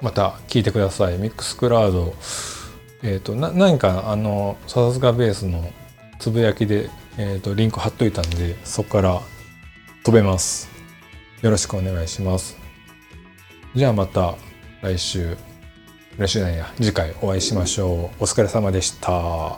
[0.02, 1.18] また聞いてください。
[1.18, 2.14] ミックスクラウド、
[3.02, 5.72] えっ、と、な、何か、あの、さすがベースの
[6.20, 9.22] つぶやきで、えっ、と、リンク貼っといたんで、そこから
[10.04, 10.70] 飛べます。
[11.42, 12.58] よろしくお願いします。
[13.74, 14.36] じゃあまた
[14.86, 15.36] 来週、
[16.20, 18.24] 来週なんや、次回お会いしましょう。
[18.24, 19.58] お疲れ様でした。